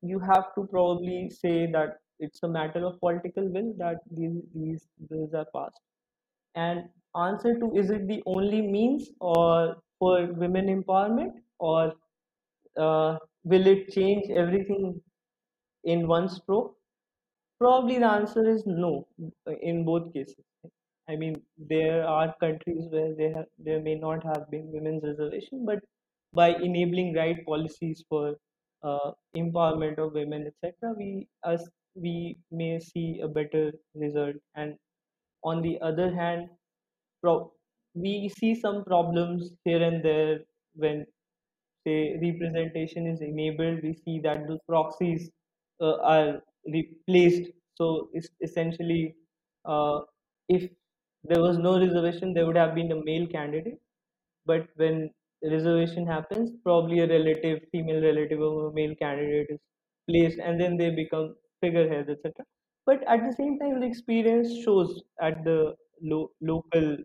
you 0.02 0.18
have 0.18 0.54
to 0.54 0.66
probably 0.70 1.30
say 1.30 1.66
that 1.72 1.98
it's 2.20 2.42
a 2.42 2.48
matter 2.48 2.84
of 2.84 2.98
political 3.00 3.48
will 3.52 3.74
that 3.78 3.98
these, 4.10 4.40
these 4.54 4.86
bills 5.08 5.34
are 5.34 5.46
passed. 5.54 5.80
And 6.54 6.84
answer 7.16 7.58
to 7.58 7.72
is 7.74 7.90
it 7.90 8.06
the 8.08 8.22
only 8.26 8.62
means 8.62 9.08
or 9.20 9.76
for 9.98 10.26
women 10.32 10.66
empowerment 10.66 11.32
or 11.58 11.92
uh, 12.78 13.18
will 13.44 13.66
it 13.66 13.90
change 13.90 14.30
everything 14.30 15.00
in 15.84 16.06
one 16.06 16.28
stroke? 16.28 16.76
Probably 17.58 17.98
the 17.98 18.06
answer 18.06 18.48
is 18.48 18.64
no 18.66 19.06
in 19.62 19.84
both 19.84 20.12
cases. 20.12 20.44
I 21.08 21.16
mean, 21.16 21.42
there 21.58 22.06
are 22.06 22.34
countries 22.40 22.86
where 22.90 23.14
they 23.14 23.30
have 23.32 23.46
there 23.58 23.80
may 23.80 23.94
not 23.96 24.24
have 24.24 24.50
been 24.50 24.70
women's 24.72 25.02
reservation, 25.04 25.64
but 25.66 25.80
by 26.32 26.48
enabling 26.50 27.14
right 27.14 27.44
policies 27.46 28.04
for 28.08 28.36
uh, 28.82 29.12
empowerment 29.36 29.98
of 29.98 30.12
women, 30.12 30.46
etc., 30.46 30.94
we 30.96 31.26
us 31.44 31.68
we 31.94 32.38
may 32.52 32.78
see 32.78 33.20
a 33.22 33.28
better 33.28 33.72
result. 33.94 34.36
And 34.54 34.76
on 35.44 35.62
the 35.62 35.80
other 35.80 36.14
hand, 36.14 36.48
pro- 37.22 37.52
we 37.94 38.28
see 38.38 38.54
some 38.54 38.84
problems 38.84 39.50
here 39.64 39.82
and 39.82 40.04
there 40.04 40.40
when 40.74 41.06
say 41.86 42.18
representation 42.22 43.06
is 43.06 43.20
enabled. 43.20 43.82
We 43.82 43.94
see 43.94 44.20
that 44.20 44.46
the 44.46 44.58
proxies 44.68 45.30
uh, 45.80 45.96
are 46.02 46.42
replaced. 46.66 47.50
So 47.76 48.10
it's 48.12 48.28
essentially 48.40 49.14
uh, 49.64 50.00
if 50.48 50.70
there 51.24 51.40
was 51.42 51.58
no 51.58 51.78
reservation, 51.78 52.32
there 52.34 52.46
would 52.46 52.56
have 52.56 52.74
been 52.74 52.92
a 52.92 53.04
male 53.04 53.26
candidate. 53.26 53.80
But 54.46 54.68
when 54.76 55.10
reservation 55.42 56.06
happens, 56.06 56.50
probably 56.64 57.00
a 57.00 57.08
relative, 57.08 57.60
female 57.72 58.02
relative 58.02 58.40
of 58.40 58.56
a 58.64 58.72
male 58.72 58.94
candidate 58.96 59.48
is 59.50 59.60
placed, 60.08 60.38
and 60.38 60.60
then 60.60 60.76
they 60.76 60.90
become 60.90 61.36
figureheads, 61.60 62.08
etc. 62.08 62.44
But 62.86 63.02
at 63.06 63.24
the 63.26 63.32
same 63.34 63.58
time, 63.58 63.80
the 63.80 63.86
experience 63.86 64.62
shows 64.64 65.02
at 65.20 65.44
the 65.44 65.76
lo- 66.02 66.32
local 66.40 66.96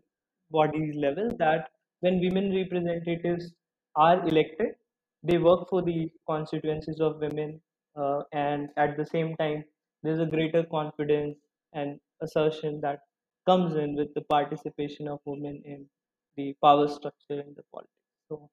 bodies 0.50 0.94
level 0.96 1.30
that 1.38 1.70
when 2.00 2.20
women 2.20 2.54
representatives 2.54 3.52
are 3.96 4.26
elected, 4.26 4.74
they 5.22 5.38
work 5.38 5.68
for 5.68 5.82
the 5.82 6.10
constituencies 6.26 7.00
of 7.00 7.18
women, 7.20 7.60
uh, 7.96 8.22
and 8.32 8.68
at 8.76 8.96
the 8.96 9.06
same 9.06 9.36
time, 9.36 9.64
there's 10.02 10.20
a 10.20 10.26
greater 10.26 10.64
confidence 10.64 11.38
and 11.72 12.00
assertion 12.20 12.80
that 12.80 13.00
comes 13.46 13.74
in 13.74 13.94
with 13.96 14.14
the 14.14 14.22
participation 14.22 15.08
of 15.08 15.20
women 15.24 15.62
in 15.64 15.88
the 16.36 16.54
power 16.62 16.88
structure 16.88 17.40
in 17.40 17.54
the 17.54 17.64
politics. 17.72 17.92
So 18.28 18.50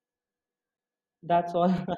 that's 1.23 1.53
all. 1.53 1.73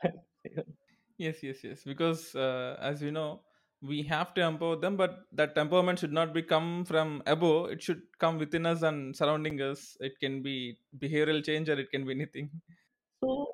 Yes, 1.18 1.44
yes, 1.44 1.64
yes. 1.64 1.84
Because 1.84 2.36
uh, 2.36 2.78
as 2.82 3.02
you 3.02 3.12
know, 3.12 3.44
we 3.82 4.04
have 4.04 4.34
to 4.36 4.42
empower 4.42 4.76
them, 4.78 4.98
but 4.98 5.26
that 5.32 5.56
empowerment 5.56 6.00
should 6.00 6.14
not 6.14 6.34
be 6.34 6.42
come 6.42 6.86
from 6.86 7.22
above. 7.26 7.72
It 7.72 7.84
should 7.84 8.04
come 8.18 8.38
within 8.38 8.66
us 8.66 8.82
and 8.82 9.16
surrounding 9.16 9.62
us. 9.62 9.98
It 10.00 10.20
can 10.20 10.42
be 10.42 10.80
behavioral 10.98 11.44
change 11.44 11.70
or 11.70 11.80
it 11.80 11.92
can 11.92 12.06
be 12.06 12.12
anything. 12.14 12.62
so 13.24 13.48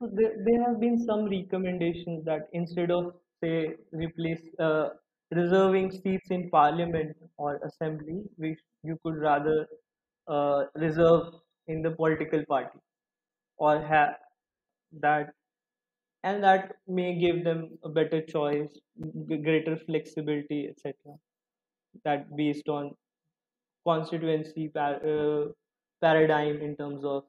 there, 0.00 0.34
there 0.44 0.62
have 0.64 0.80
been 0.80 0.98
some 0.98 1.24
recommendations 1.28 2.24
that 2.24 2.48
instead 2.52 2.90
of 2.90 3.14
say 3.42 3.76
replace 3.92 4.42
uh, 4.58 4.90
reserving 5.32 5.90
seats 5.90 6.30
in 6.30 6.50
parliament 6.50 7.16
or 7.36 7.56
assembly, 7.64 8.22
which 8.36 8.60
you 8.82 8.98
could 9.02 9.16
rather 9.16 9.66
uh, 10.28 10.64
reserve 10.76 11.34
in 11.68 11.82
the 11.82 11.90
political 11.90 12.44
party 12.46 12.78
or 13.58 13.80
have 13.80 14.16
that 15.00 15.34
and 16.24 16.42
that 16.44 16.76
may 16.88 17.18
give 17.18 17.44
them 17.44 17.78
a 17.84 17.88
better 17.88 18.20
choice 18.22 18.78
greater 19.44 19.76
flexibility 19.86 20.68
etc 20.68 21.14
that 22.04 22.34
based 22.36 22.68
on 22.68 22.94
constituency 23.86 24.68
par- 24.68 25.02
uh, 25.14 25.46
paradigm 26.02 26.58
in 26.62 26.76
terms 26.76 27.04
of 27.04 27.24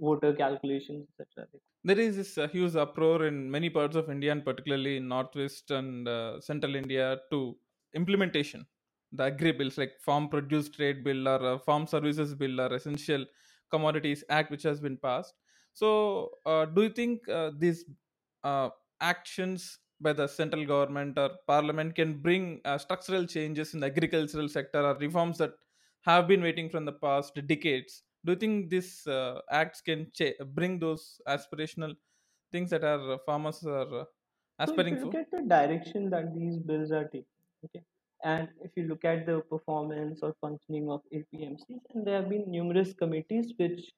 voter 0.00 0.32
calculations 0.34 1.08
etc 1.20 1.48
There 1.84 1.98
is 1.98 2.16
this 2.16 2.38
uh, 2.38 2.46
huge 2.46 2.76
uproar 2.76 3.26
in 3.26 3.50
many 3.50 3.68
parts 3.68 3.96
of 3.96 4.08
India, 4.08 4.30
and 4.32 4.44
particularly 4.44 4.98
in 4.98 5.08
northwest 5.08 5.70
and 5.70 6.06
uh, 6.06 6.40
central 6.40 6.76
India, 6.76 7.18
to 7.30 7.56
implementation. 7.94 8.66
The 9.12 9.24
agri 9.24 9.52
bills 9.52 9.78
like 9.78 9.98
Farm 10.00 10.28
Produce 10.28 10.68
Trade 10.70 11.02
Bill 11.04 11.28
or 11.28 11.44
uh, 11.44 11.58
Farm 11.58 11.86
Services 11.86 12.34
Bill 12.34 12.60
or 12.60 12.72
Essential 12.74 13.26
Commodities 13.70 14.22
Act, 14.28 14.50
which 14.50 14.62
has 14.62 14.80
been 14.80 14.96
passed. 14.96 15.34
So, 15.74 16.30
uh, 16.46 16.66
do 16.66 16.82
you 16.82 16.90
think 16.90 17.28
uh, 17.28 17.50
these 17.58 17.84
uh, 18.44 18.70
actions 19.00 19.78
by 20.00 20.12
the 20.12 20.26
central 20.26 20.64
government 20.64 21.18
or 21.18 21.30
parliament 21.46 21.94
can 21.94 22.14
bring 22.14 22.60
structural 22.78 23.24
changes 23.26 23.74
in 23.74 23.80
the 23.80 23.86
agricultural 23.86 24.48
sector 24.48 24.84
or 24.84 24.96
reforms 24.96 25.38
that 25.38 25.52
have 26.02 26.26
been 26.26 26.42
waiting 26.42 26.68
from 26.68 26.84
the 26.84 26.92
past 26.92 27.34
decades? 27.46 28.02
Do 28.24 28.32
you 28.32 28.36
think 28.38 28.70
these 28.70 29.06
uh, 29.06 29.40
acts 29.50 29.80
can 29.80 30.10
bring 30.54 30.78
those 30.78 31.20
aspirational 31.28 31.96
things 32.52 32.70
that 32.70 32.84
our 32.84 33.18
farmers 33.26 33.64
are 33.64 34.02
uh, 34.02 34.04
So 34.64 34.78
if 34.78 34.78
aspiring 34.78 34.90
you 34.90 34.98
look 35.00 35.12
for? 35.12 35.14
at 35.14 35.30
the 35.30 35.42
direction 35.42 36.08
that 36.10 36.34
these 36.34 36.58
bills 36.58 36.90
are 36.90 37.04
taking, 37.04 37.26
okay, 37.64 37.84
and 38.24 38.48
if 38.60 38.70
you 38.76 38.84
look 38.88 39.04
at 39.04 39.26
the 39.26 39.40
performance 39.42 40.20
or 40.22 40.34
functioning 40.40 40.90
of 40.90 41.02
APMCs, 41.12 41.82
and 41.90 42.06
there 42.06 42.20
have 42.20 42.28
been 42.30 42.50
numerous 42.50 42.92
committees 42.94 43.52
which 43.58 43.92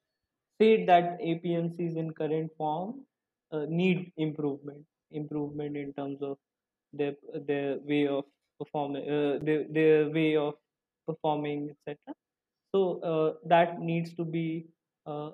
state 0.55 0.87
that 0.87 1.19
APMCs 1.21 1.95
in 1.97 2.11
current 2.13 2.51
form 2.57 3.05
uh, 3.51 3.65
need 3.69 4.11
improvement, 4.17 4.85
improvement 5.11 5.77
in 5.77 5.93
terms 5.93 6.21
of 6.21 6.37
their 6.93 7.15
their 7.47 7.79
way 7.79 8.07
of 8.07 8.25
performing, 8.59 9.09
uh, 9.09 9.39
their, 9.43 9.65
their 9.69 10.09
way 10.09 10.35
of 10.37 10.55
performing, 11.07 11.69
etc. 11.71 12.15
So 12.75 13.01
uh, 13.11 13.33
that 13.47 13.79
needs 13.81 14.15
to 14.15 14.25
be 14.25 14.67
uh, 15.07 15.31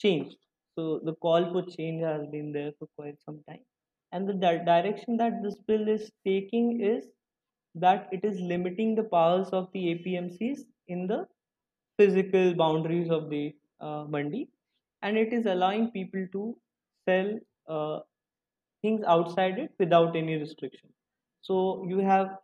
changed. 0.00 0.38
So 0.76 1.00
the 1.04 1.14
call 1.16 1.52
for 1.52 1.62
change 1.70 2.02
has 2.02 2.26
been 2.28 2.52
there 2.52 2.72
for 2.78 2.88
quite 2.98 3.20
some 3.24 3.42
time 3.48 3.64
and 4.12 4.28
the 4.28 4.34
di- 4.34 4.64
direction 4.64 5.16
that 5.18 5.42
this 5.42 5.56
bill 5.68 5.88
is 5.88 6.10
taking 6.26 6.80
is 6.82 7.06
that 7.74 8.08
it 8.12 8.24
is 8.24 8.40
limiting 8.40 8.94
the 8.96 9.04
powers 9.04 9.48
of 9.50 9.70
the 9.72 9.88
APMCs 9.90 10.60
in 10.88 11.06
the 11.06 11.26
physical 11.98 12.54
boundaries 12.54 13.10
of 13.10 13.30
the 13.30 13.56
uh, 13.80 14.04
mandi, 14.08 14.50
and 15.02 15.18
it 15.18 15.32
is 15.32 15.46
allowing 15.46 15.90
people 15.90 16.26
to 16.32 16.58
sell 17.08 17.38
uh, 17.68 18.00
things 18.82 19.02
outside 19.06 19.58
it 19.58 19.72
without 19.78 20.16
any 20.16 20.36
restriction. 20.36 20.90
So 21.42 21.86
you 21.88 21.98
have 21.98 22.38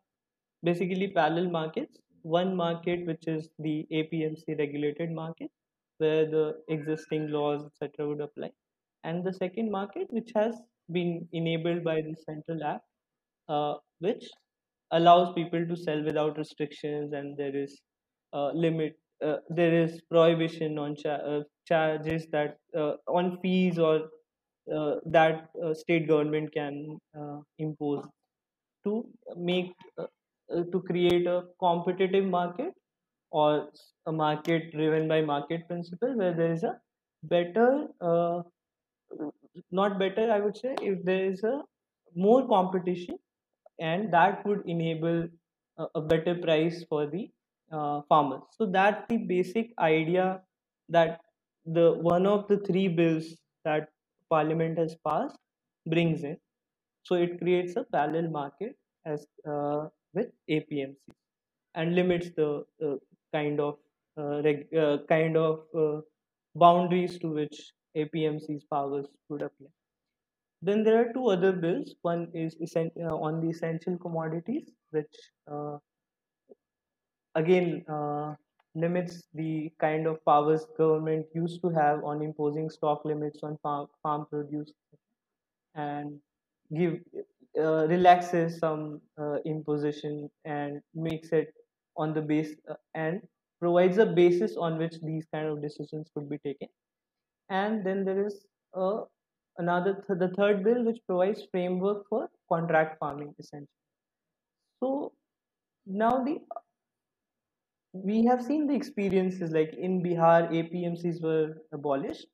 basically 0.65 1.09
parallel 1.09 1.51
markets. 1.51 1.99
One 2.25 2.57
market 2.57 3.07
which 3.07 3.29
is 3.29 3.51
the 3.61 3.87
APMC 3.93 4.55
regulated 4.59 5.13
market, 5.13 5.51
where 5.99 6.27
the 6.31 6.63
existing 6.69 7.31
laws 7.31 7.65
etc. 7.67 8.09
would 8.09 8.21
apply, 8.21 8.51
and 9.05 9.25
the 9.25 9.33
second 9.33 9.71
market 9.71 10.09
which 10.11 10.33
has 10.35 10.57
been 10.93 11.29
enabled 11.33 11.85
by 11.85 12.03
the 12.03 12.17
central 12.27 12.65
app, 12.65 12.83
uh, 13.49 13.75
which 14.01 14.27
allows 14.93 15.35
people 15.35 15.67
to 15.67 15.77
sell 15.77 16.03
without 16.05 16.39
restrictions, 16.39 17.13
and 17.13 17.37
there 17.37 17.57
is 17.57 17.81
uh, 18.33 18.51
limit. 18.53 18.97
Uh, 19.25 19.37
there 19.49 19.75
is 19.75 20.01
prohibition 20.11 20.79
on 20.79 20.97
cha- 20.97 21.23
uh, 21.33 21.43
charges 21.67 22.27
that 22.33 22.59
uh, 22.77 22.95
on 23.09 23.39
fees 23.41 23.79
or 23.79 24.11
uh, 24.75 24.97
that 25.07 25.49
state 25.75 26.09
government 26.09 26.53
can 26.53 26.99
impose 27.59 28.05
to 28.85 29.05
make 29.37 29.75
to 30.73 30.83
create 30.83 31.27
a 31.27 31.45
competitive 31.59 32.25
market 32.25 32.73
or 33.31 33.69
a 34.07 34.13
market 34.13 34.73
driven 34.73 35.09
by 35.09 35.21
market 35.21 35.67
principle 35.69 36.17
where 36.17 36.35
there 36.35 36.53
is 36.53 36.63
a 36.65 36.77
better 37.25 37.89
uh, 38.01 38.43
not 39.71 39.99
better 39.99 40.31
i 40.33 40.41
would 40.41 40.57
say 40.57 40.75
if 40.83 41.03
there 41.05 41.25
is 41.25 41.43
a 41.45 41.61
more 42.15 42.47
competition 42.49 43.17
and 43.79 44.13
that 44.13 44.45
would 44.47 44.63
enable 44.67 45.29
a, 45.79 45.87
a 45.95 46.01
better 46.01 46.35
price 46.35 46.85
for 46.89 47.07
the 47.07 47.31
uh, 47.73 48.03
farmers. 48.09 48.43
So 48.57 48.67
that's 48.67 49.05
the 49.09 49.19
basic 49.19 49.71
idea 49.79 50.41
that 50.89 51.21
the 51.67 51.93
one 51.93 52.27
of 52.27 52.47
the 52.49 52.59
three 52.59 52.89
bills 52.89 53.25
that 53.65 53.89
parliament 54.31 54.79
has 54.79 54.97
passed 55.07 55.39
brings 55.87 56.23
in. 56.23 56.37
So 57.05 57.17
it 57.17 57.39
creates 57.41 57.77
a 57.77 57.85
parallel 57.85 58.31
market 58.31 58.77
as 59.07 59.27
uh, 59.49 59.87
with 60.15 60.31
APMC 60.49 61.13
and 61.75 61.95
limits 61.95 62.31
the 62.31 62.65
kind 63.33 63.61
of 63.61 63.79
uh, 64.19 64.43
reg- 64.43 64.75
uh, 64.75 64.99
kind 65.09 65.37
of 65.37 65.67
uh, 65.77 66.01
boundaries 66.55 67.19
to 67.21 67.29
which 67.29 67.73
APMC's 67.97 68.65
powers 68.65 69.07
would 69.29 69.43
apply. 69.43 69.69
Then 70.63 70.83
there 70.85 71.01
are 71.01 71.13
two 71.13 71.29
other 71.29 71.53
bills. 71.53 71.95
One 72.03 72.31
is 72.35 72.57
on 73.23 73.41
the 73.41 73.51
essential 73.51 73.99
commodities, 73.99 74.71
which 74.91 75.15
uh, 75.47 75.79
again 77.35 77.85
uh, 77.89 78.35
limits 78.75 79.29
the 79.35 79.71
kind 79.79 80.07
of 80.07 80.25
powers 80.25 80.67
government 80.77 81.27
used 81.35 81.61
to 81.63 81.69
have 81.71 82.03
on 82.05 82.23
imposing 82.23 82.69
stock 82.71 83.05
limits 83.05 83.43
on 83.43 83.57
farm, 83.59 83.87
farm 84.03 84.27
produce 84.27 84.73
and 85.75 86.21
give 86.77 87.01
uh, 87.59 87.87
relaxes 87.87 88.59
some 88.59 89.01
uh, 89.21 89.37
imposition 89.45 90.29
and 90.45 90.81
makes 90.95 91.29
it 91.31 91.53
on 91.97 92.13
the 92.15 92.21
base 92.21 92.55
uh, 92.71 92.75
and 92.95 93.21
provides 93.61 93.99
a 93.99 94.07
basis 94.07 94.57
on 94.57 94.79
which 94.79 94.95
these 95.03 95.27
kind 95.33 95.47
of 95.49 95.63
decisions 95.63 96.11
could 96.15 96.29
be 96.29 96.39
taken. 96.39 96.69
And 97.51 97.85
then 97.87 98.05
there 98.05 98.27
is 98.27 98.45
uh, 98.77 99.03
another 99.59 99.95
th- 100.07 100.19
the 100.19 100.29
third 100.37 100.65
bill 100.65 100.85
which 100.85 100.99
provides 101.07 101.47
framework 101.51 102.09
for 102.09 102.29
contract 102.51 102.99
farming 102.99 103.35
essentially. 103.39 103.69
So 104.83 105.13
now 105.87 106.25
the 106.25 106.39
we 107.93 108.25
have 108.25 108.43
seen 108.43 108.67
the 108.67 108.75
experiences 108.75 109.53
like 109.53 109.73
in 109.79 110.03
Bihar, 110.03 110.51
APMCs 110.51 111.23
were 111.23 111.55
abolished, 111.73 112.27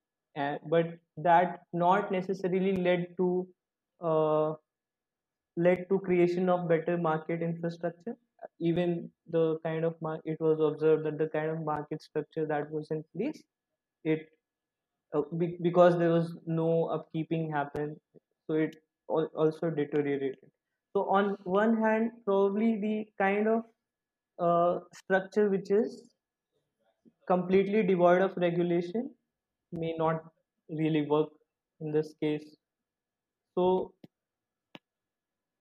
but 0.67 0.87
that 1.19 1.61
not 1.75 2.11
necessarily 2.11 2.77
led 2.79 3.09
to 3.19 3.47
uh, 4.01 4.55
led 5.67 5.89
to 5.91 5.99
creation 6.01 6.49
of 6.49 6.69
better 6.69 6.97
market 6.99 7.43
infrastructure. 7.43 8.17
Even 8.61 9.11
the 9.27 9.59
kind 9.65 9.85
of 9.85 10.01
mar- 10.03 10.21
it 10.25 10.41
was 10.41 10.61
observed 10.61 11.05
that 11.07 11.19
the 11.19 11.29
kind 11.29 11.51
of 11.51 11.61
market 11.65 12.03
structure 12.03 12.47
that 12.47 12.71
was 12.71 12.91
in 12.91 13.05
place, 13.17 13.43
it 14.05 14.29
uh, 15.15 15.23
be- 15.39 15.59
because 15.63 15.99
there 15.99 16.11
was 16.11 16.37
no 16.47 16.69
upkeeping 16.97 17.51
happen, 17.51 18.01
so 18.47 18.55
it 18.55 18.77
al- 19.11 19.31
also 19.45 19.71
deteriorated. 19.71 20.39
So 20.97 21.09
on 21.11 21.37
one 21.45 21.77
hand, 21.83 22.13
probably 22.25 22.81
the 22.81 23.07
kind 23.19 23.49
of 23.49 23.65
uh, 24.39 24.81
structure 24.95 25.49
which 25.51 25.71
is 25.71 26.15
completely 27.27 27.83
devoid 27.83 28.21
of 28.21 28.37
regulation 28.37 29.15
may 29.73 29.95
not 29.97 30.23
really 30.69 31.07
work 31.09 31.31
in 31.81 31.93
this 31.93 32.15
case. 32.21 32.57
So 33.57 33.95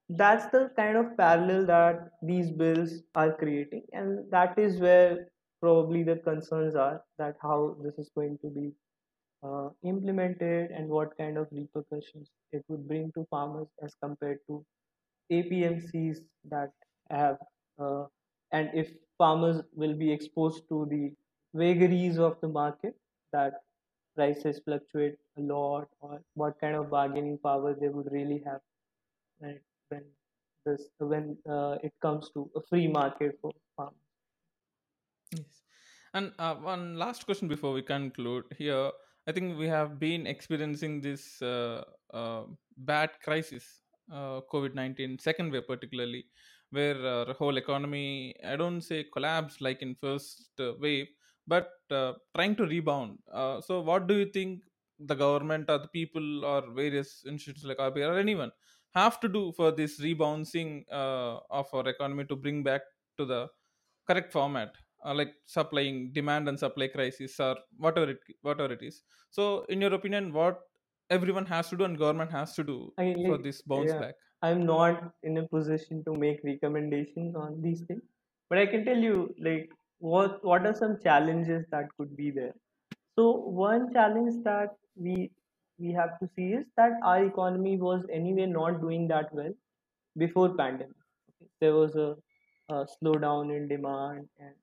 that's 0.09 0.47
the 0.51 0.71
kind 0.75 0.97
of 0.97 1.15
parallel 1.17 1.65
that 1.67 2.11
these 2.21 2.51
bills 2.51 3.01
are 3.15 3.33
creating, 3.33 3.83
and 3.93 4.29
that 4.31 4.57
is 4.57 4.79
where 4.79 5.27
probably 5.61 6.03
the 6.03 6.17
concerns 6.17 6.75
are 6.75 7.03
that 7.17 7.35
how 7.41 7.75
this 7.83 7.97
is 7.97 8.09
going 8.15 8.37
to 8.41 8.49
be 8.49 8.71
uh, 9.43 9.69
implemented 9.83 10.71
and 10.71 10.89
what 10.89 11.17
kind 11.17 11.37
of 11.37 11.47
repercussions 11.51 12.29
it 12.51 12.63
would 12.69 12.87
bring 12.87 13.11
to 13.13 13.25
farmers 13.29 13.67
as 13.83 13.95
compared 14.03 14.39
to 14.47 14.65
APMCs 15.31 16.17
that 16.45 16.71
have, 17.09 17.37
uh, 17.79 18.05
and 18.51 18.69
if 18.73 18.91
farmers 19.17 19.61
will 19.73 19.93
be 19.95 20.11
exposed 20.11 20.63
to 20.69 20.87
the 20.89 21.13
vagaries 21.53 22.19
of 22.19 22.39
the 22.41 22.47
market, 22.47 22.95
that 23.33 23.53
prices 24.15 24.59
fluctuate 24.65 25.17
a 25.37 25.41
lot, 25.41 25.87
or 26.01 26.21
what 26.35 26.59
kind 26.59 26.75
of 26.75 26.89
bargaining 26.89 27.37
power 27.39 27.75
they 27.79 27.89
would 27.89 28.11
really 28.11 28.43
have 28.45 28.61
when 29.89 30.03
this 30.65 30.89
when 30.99 31.37
uh, 31.49 31.77
it 31.83 31.93
comes 32.01 32.29
to 32.33 32.49
a 32.55 32.61
free 32.69 32.87
market 32.87 33.37
for 33.41 33.51
farmers. 33.75 33.95
Yes. 35.31 35.61
And 36.13 36.31
uh, 36.39 36.55
one 36.55 36.97
last 36.97 37.25
question 37.25 37.47
before 37.47 37.73
we 37.73 37.81
conclude 37.81 38.45
here. 38.57 38.91
I 39.27 39.31
think 39.31 39.59
we 39.59 39.67
have 39.67 39.99
been 39.99 40.25
experiencing 40.25 41.01
this 41.01 41.41
uh, 41.41 41.83
uh, 42.13 42.43
bad 42.77 43.11
crisis, 43.23 43.63
uh, 44.11 44.41
COVID 44.51 44.73
19, 44.73 45.19
second 45.19 45.51
wave 45.51 45.67
particularly, 45.67 46.25
where 46.71 46.95
uh, 47.05 47.25
the 47.25 47.33
whole 47.33 47.57
economy, 47.57 48.33
I 48.45 48.55
don't 48.55 48.81
say 48.81 49.05
collapsed 49.13 49.61
like 49.61 49.83
in 49.83 49.95
first 49.95 50.49
wave, 50.79 51.07
but 51.47 51.69
trying 52.35 52.55
to 52.55 52.65
rebound. 52.65 53.19
So, 53.61 53.81
what 53.81 54.07
do 54.07 54.15
you 54.15 54.25
think 54.25 54.63
the 54.99 55.15
government 55.15 55.69
or 55.69 55.77
the 55.77 55.87
people 55.87 56.43
or 56.43 56.63
various 56.73 57.23
institutions 57.27 57.65
like 57.65 57.77
RBI 57.77 58.09
or 58.09 58.17
anyone 58.17 58.51
have 58.95 59.19
to 59.19 59.29
do 59.29 59.51
for 59.51 59.71
this 59.71 59.99
rebouncing 59.99 60.83
uh, 60.91 61.37
of 61.49 61.67
our 61.73 61.87
economy 61.87 62.25
to 62.25 62.35
bring 62.35 62.63
back 62.63 62.81
to 63.17 63.25
the 63.25 63.47
correct 64.07 64.31
format, 64.31 64.73
uh, 65.05 65.13
like 65.13 65.33
supplying 65.45 66.11
demand 66.13 66.47
and 66.49 66.57
supply 66.57 66.87
crisis 66.87 67.39
or 67.39 67.55
whatever 67.77 68.11
it 68.11 68.19
whatever 68.41 68.73
it 68.73 68.81
is. 68.81 69.03
So, 69.29 69.65
in 69.69 69.81
your 69.81 69.93
opinion, 69.93 70.33
what 70.33 70.59
everyone 71.09 71.45
has 71.45 71.69
to 71.69 71.77
do 71.77 71.83
and 71.83 71.97
government 71.97 72.31
has 72.31 72.55
to 72.55 72.63
do 72.63 72.91
I 72.97 73.15
for 73.25 73.37
this 73.37 73.61
bounce 73.61 73.91
yeah, 73.91 73.99
back? 73.99 74.15
I'm 74.41 74.65
not 74.65 75.11
in 75.23 75.37
a 75.37 75.47
position 75.47 76.03
to 76.05 76.13
make 76.13 76.39
recommendations 76.43 77.35
on 77.35 77.61
these 77.61 77.81
things, 77.81 78.01
but 78.49 78.57
I 78.57 78.65
can 78.65 78.85
tell 78.85 78.97
you, 78.97 79.33
like, 79.39 79.69
what 79.99 80.43
what 80.43 80.65
are 80.65 80.73
some 80.73 80.97
challenges 81.03 81.65
that 81.71 81.85
could 81.97 82.15
be 82.15 82.31
there. 82.31 82.53
So 83.17 83.31
one 83.31 83.91
challenge 83.93 84.43
that 84.45 84.75
we 84.95 85.31
we 85.79 85.91
have 85.93 86.19
to 86.19 86.29
see 86.35 86.49
is 86.53 86.65
that 86.77 86.91
our 87.03 87.23
economy 87.25 87.77
was 87.77 88.05
anyway 88.11 88.45
not 88.45 88.81
doing 88.81 89.07
that 89.07 89.33
well 89.33 89.53
before 90.17 90.49
pandemic. 90.55 90.95
There 91.61 91.73
was 91.73 91.95
a, 91.95 92.15
a 92.69 92.85
slowdown 92.95 93.55
in 93.55 93.67
demand, 93.67 94.27
and 94.39 94.53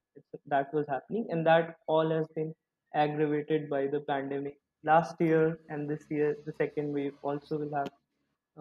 that 0.46 0.72
was 0.72 0.86
happening, 0.88 1.26
and 1.30 1.46
that 1.46 1.76
all 1.86 2.10
has 2.10 2.26
been 2.34 2.54
aggravated 2.94 3.68
by 3.68 3.86
the 3.86 4.00
pandemic. 4.00 4.58
Last 4.84 5.16
year 5.20 5.58
and 5.68 5.88
this 5.88 6.04
year, 6.10 6.36
the 6.46 6.52
second 6.52 6.92
wave 6.92 7.14
also 7.22 7.58
will 7.58 7.74
have 7.74 7.88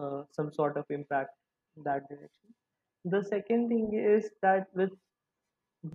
uh, 0.00 0.22
some 0.30 0.52
sort 0.52 0.76
of 0.76 0.84
impact 0.90 1.30
in 1.76 1.82
that 1.84 2.08
direction. 2.08 2.54
The 3.04 3.22
second 3.22 3.68
thing 3.68 3.94
is 3.94 4.30
that 4.42 4.66
with 4.74 4.90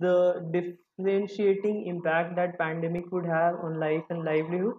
the 0.00 0.76
differentiating 0.98 1.86
impact 1.86 2.36
that 2.36 2.58
pandemic 2.58 3.10
would 3.12 3.26
have 3.26 3.56
on 3.56 3.78
life 3.78 4.04
and 4.10 4.24
livelihood. 4.24 4.74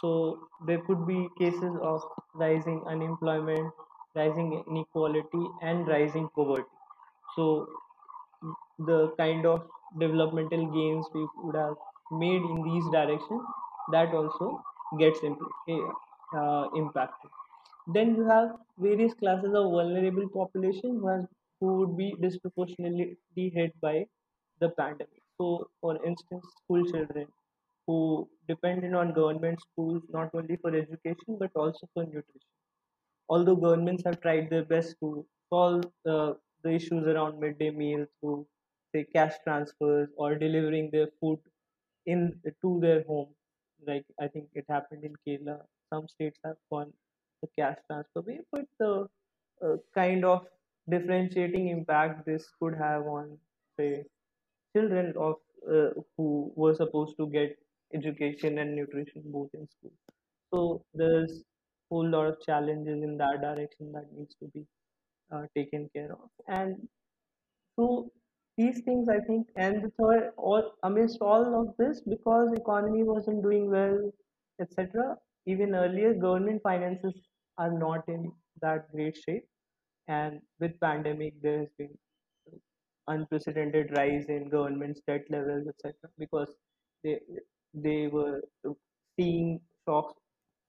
So 0.00 0.48
there 0.66 0.80
could 0.82 1.06
be 1.06 1.28
cases 1.38 1.76
of 1.82 2.02
rising 2.34 2.82
unemployment, 2.86 3.72
rising 4.14 4.64
inequality, 4.66 5.46
and 5.62 5.86
rising 5.88 6.28
poverty. 6.30 6.68
So 7.36 7.66
the 8.78 9.12
kind 9.18 9.46
of 9.46 9.68
developmental 9.98 10.64
gains 10.76 11.06
we 11.14 11.26
would 11.42 11.56
have 11.56 11.76
made 12.10 12.42
in 12.52 12.62
these 12.68 12.86
directions 12.92 13.42
that 13.92 14.14
also 14.14 14.62
gets 14.98 15.20
impl- 15.20 15.54
eh, 15.68 16.38
uh, 16.38 16.68
impacted 16.82 17.30
then 17.96 18.14
you 18.16 18.24
have 18.24 18.48
various 18.78 19.14
classes 19.14 19.54
of 19.60 19.70
vulnerable 19.76 20.28
population 20.28 20.98
who, 21.00 21.06
has, 21.08 21.24
who 21.60 21.74
would 21.78 21.96
be 21.96 22.14
disproportionately 22.20 23.16
hit 23.58 23.78
by 23.80 24.06
the 24.60 24.68
pandemic 24.70 25.22
so 25.40 25.68
for 25.80 25.94
instance 26.04 26.44
school 26.62 26.84
children 26.84 27.26
who 27.90 28.28
depended 28.48 28.94
on 28.94 29.12
government 29.20 29.60
schools 29.66 30.02
not 30.18 30.30
only 30.34 30.56
for 30.64 30.74
education 30.84 31.38
but 31.44 31.50
also 31.56 31.88
for 31.94 32.04
nutrition. 32.04 32.50
Although 33.30 33.56
governments 33.56 34.02
have 34.04 34.20
tried 34.20 34.50
their 34.50 34.64
best 34.64 34.96
to 35.00 35.26
solve 35.48 35.84
the, 36.04 36.38
the 36.62 36.70
issues 36.72 37.06
around 37.06 37.40
midday 37.40 37.70
meal 37.70 38.06
through 38.20 38.46
say 38.94 39.04
cash 39.04 39.34
transfers 39.44 40.10
or 40.16 40.34
delivering 40.36 40.90
their 40.90 41.08
food 41.20 41.38
in 42.06 42.40
to 42.62 42.78
their 42.80 43.02
home 43.04 43.34
like 43.86 44.04
i 44.20 44.28
think 44.28 44.48
it 44.54 44.64
happened 44.68 45.04
in 45.04 45.14
kerala. 45.26 45.64
Some 45.92 46.08
states 46.08 46.38
have 46.44 46.56
gone 46.70 46.92
the 47.42 47.48
cash 47.58 47.78
transfer 47.90 48.22
way 48.22 48.40
but 48.52 48.66
the 48.78 49.08
uh, 49.64 49.76
kind 49.94 50.24
of 50.24 50.46
differentiating 50.90 51.68
impact 51.68 52.26
this 52.26 52.50
could 52.60 52.74
have 52.76 53.02
on 53.06 53.38
say 53.78 54.04
children 54.76 55.14
of 55.16 55.36
uh, 55.74 55.90
who 56.16 56.52
were 56.56 56.74
supposed 56.74 57.16
to 57.18 57.26
get 57.28 57.56
education 57.94 58.58
and 58.58 58.76
nutrition 58.76 59.22
both 59.26 59.50
in 59.54 59.66
school. 59.68 59.92
So 60.52 60.84
there's 60.94 61.32
a 61.32 61.94
whole 61.94 62.08
lot 62.08 62.26
of 62.26 62.40
challenges 62.44 63.02
in 63.02 63.16
that 63.18 63.40
direction 63.40 63.92
that 63.92 64.06
needs 64.16 64.34
to 64.40 64.48
be 64.54 64.64
uh, 65.32 65.42
taken 65.56 65.88
care 65.94 66.12
of. 66.12 66.30
And 66.48 66.88
so 67.76 68.10
these 68.58 68.80
things 68.84 69.08
i 69.08 69.18
think 69.26 69.46
and 69.56 69.82
the 69.82 69.90
third 69.98 70.32
all 70.36 70.72
amidst 70.82 71.18
all 71.22 71.44
of 71.60 71.68
this 71.78 72.02
because 72.06 72.52
economy 72.52 73.02
wasn't 73.02 73.42
doing 73.42 73.70
well 73.70 74.10
etc 74.60 75.16
even 75.46 75.74
earlier 75.74 76.12
government 76.14 76.60
finances 76.62 77.14
are 77.58 77.72
not 77.72 78.08
in 78.08 78.32
that 78.62 78.90
great 78.92 79.16
shape. 79.16 79.46
And 80.08 80.40
with 80.58 80.78
pandemic 80.80 81.34
there 81.42 81.60
has 81.60 81.68
been 81.78 81.94
unprecedented 83.06 83.96
rise 83.96 84.26
in 84.28 84.48
government's 84.48 85.00
debt 85.06 85.24
levels 85.30 85.66
etc 85.68 85.94
because 86.18 86.54
they 87.02 87.18
they 87.74 88.08
were 88.08 88.42
seeing 89.18 89.60
shocks 89.86 90.14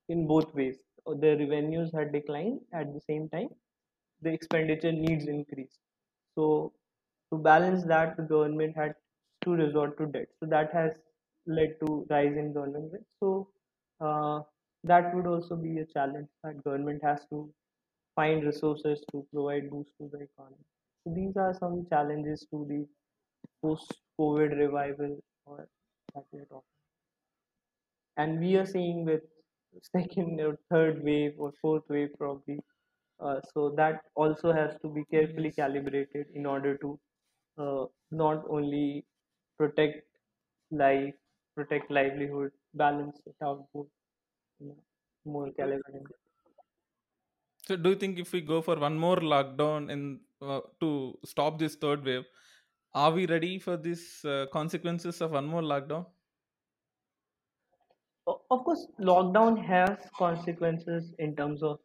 in 0.10 0.28
both 0.28 0.54
ways. 0.54 0.78
Uh, 1.08 1.14
their 1.16 1.38
revenues 1.38 1.92
had 1.94 2.12
declined 2.12 2.60
at 2.74 2.94
the 2.94 3.02
same 3.02 3.30
time. 3.30 3.50
The 4.22 4.32
expenditure 4.32 4.92
needs 4.92 5.28
increased. 5.28 5.80
So 6.36 6.74
to 7.32 7.38
balance 7.38 7.84
that 7.86 8.18
the 8.18 8.24
government 8.24 8.76
had 8.76 8.96
to 9.44 9.52
resort 9.52 9.98
to 9.98 10.06
debt. 10.08 10.28
So 10.40 10.46
that 10.48 10.72
has 10.74 10.94
led 11.48 11.76
to 11.86 12.06
rise 12.10 12.36
in 12.38 12.54
government 12.54 12.92
debt. 12.92 13.04
So 13.20 13.50
uh, 14.00 14.42
that 14.84 15.14
would 15.16 15.28
also 15.28 15.56
be 15.56 15.80
a 15.80 15.86
challenge 15.86 16.30
that 16.44 16.64
government 16.64 17.02
has 17.04 17.26
to 17.30 17.52
find 18.16 18.44
resources 18.46 19.04
to 19.12 19.26
provide 19.34 19.70
boost 19.70 19.92
to 20.00 20.10
the 20.12 20.22
economy. 20.22 20.66
So 21.06 21.14
these 21.16 21.38
are 21.38 21.54
some 21.54 21.86
challenges 21.90 22.46
to 22.52 22.66
the 22.70 22.88
post 23.64 23.94
covid 24.20 24.58
revival 24.58 25.18
or 25.46 25.68
that 26.16 26.26
we 26.32 26.40
are 26.42 26.46
talking 26.46 26.71
and 28.18 28.40
we 28.40 28.56
are 28.58 28.66
seeing 28.66 29.06
with 29.06 29.24
second 29.96 30.40
or 30.48 30.58
third 30.70 31.04
wave 31.04 31.34
or 31.38 31.52
fourth 31.62 31.84
wave 31.90 32.10
probably. 32.18 32.60
Uh, 33.20 33.40
so 33.54 33.70
that 33.78 34.02
also 34.16 34.52
has 34.52 34.78
to 34.82 34.90
be 34.90 35.04
carefully 35.06 35.52
calibrated 35.52 36.28
in 36.34 36.46
order 36.46 36.78
to 36.78 37.00
uh, 37.58 37.86
not 38.12 38.44
only 38.50 39.06
protect 39.58 40.08
life 40.72 41.14
protect 41.56 41.92
livelihood 41.92 42.52
balance 42.74 43.22
it 43.28 43.36
out 43.44 43.68
in 44.62 44.72
a 44.72 45.30
more 45.30 45.52
calibrated. 45.52 46.08
So, 47.66 47.76
do 47.76 47.90
you 47.90 47.96
think 47.96 48.20
if 48.20 48.34
we 48.34 48.42
go 48.42 48.62
for 48.62 48.76
one 48.80 48.98
more 48.98 49.18
lockdown 49.18 49.90
in 49.92 50.22
uh, 50.42 50.62
to 50.80 51.20
stop 51.26 51.60
this 51.60 51.76
third 51.76 52.04
wave, 52.04 52.26
are 52.94 53.12
we 53.12 53.26
ready 53.28 53.60
for 53.60 53.78
these 53.78 54.24
uh, 54.26 54.48
consequences 54.52 55.22
of 55.22 55.32
one 55.32 55.46
more 55.46 55.62
lockdown? 55.62 56.08
Of 58.50 58.64
course, 58.64 58.88
lockdown 59.00 59.64
has 59.66 60.10
consequences 60.18 61.14
in 61.20 61.36
terms 61.36 61.62
of 61.64 61.80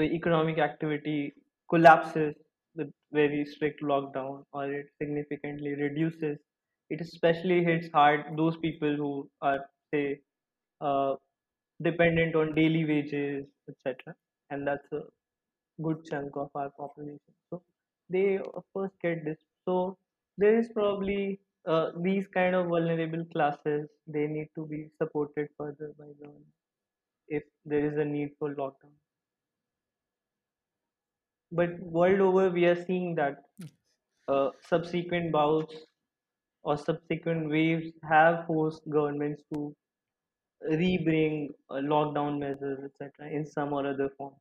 economic 0.00 0.58
activity 0.58 1.34
collapses 1.68 2.34
with 2.74 2.92
very 3.12 3.44
strict 3.44 3.82
lockdown, 3.82 4.44
or 4.52 4.72
it 4.72 4.86
significantly 5.00 5.74
reduces. 5.74 6.38
It 6.90 7.00
especially 7.00 7.64
hits 7.64 7.88
hard 7.92 8.36
those 8.36 8.56
people 8.58 8.96
who 8.96 9.30
are, 9.40 9.68
say, 9.92 10.20
uh, 10.80 11.16
dependent 11.82 12.34
on 12.36 12.54
daily 12.54 12.84
wages, 12.84 13.46
etc. 13.68 14.14
And 14.50 14.66
that's 14.66 14.90
a 14.92 15.02
good 15.82 16.04
chunk 16.10 16.36
of 16.36 16.50
our 16.54 16.70
population. 16.70 17.34
So 17.50 17.62
they 18.08 18.38
of 18.38 18.64
course 18.72 18.92
get 19.02 19.24
this. 19.24 19.38
So 19.64 19.98
there 20.36 20.58
is 20.58 20.68
probably 20.72 21.40
uh, 21.66 21.90
these 22.00 22.26
kind 22.28 22.54
of 22.54 22.66
vulnerable 22.68 23.24
classes. 23.32 23.88
They 24.06 24.26
need 24.26 24.48
to 24.54 24.66
be 24.66 24.88
supported 24.98 25.48
further 25.56 25.92
by 25.98 26.06
government 26.20 26.46
if 27.28 27.42
there 27.64 27.84
is 27.86 27.96
a 27.98 28.04
need 28.04 28.30
for 28.38 28.54
lockdown. 28.54 28.94
But 31.52 31.78
world 31.80 32.20
over, 32.20 32.50
we 32.50 32.66
are 32.66 32.84
seeing 32.84 33.14
that 33.16 33.44
uh, 34.28 34.50
subsequent 34.68 35.32
bouts 35.32 35.74
or 36.62 36.76
subsequent 36.76 37.50
waves 37.50 37.92
have 38.02 38.46
forced 38.46 38.82
governments 38.88 39.42
to 39.52 39.74
re-bring 40.70 41.50
uh, 41.70 41.74
lockdown 41.76 42.38
measures, 42.38 42.80
etc., 42.84 43.30
in 43.30 43.46
some 43.46 43.72
or 43.72 43.86
other 43.86 44.10
form. 44.16 44.34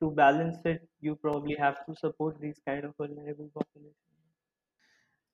To 0.00 0.10
balance 0.10 0.58
it, 0.64 0.88
you 1.00 1.16
probably 1.16 1.54
have 1.56 1.84
to 1.86 1.94
support 1.96 2.40
these 2.40 2.60
kind 2.66 2.84
of 2.84 2.96
vulnerable 2.96 3.50
populations. 3.54 4.07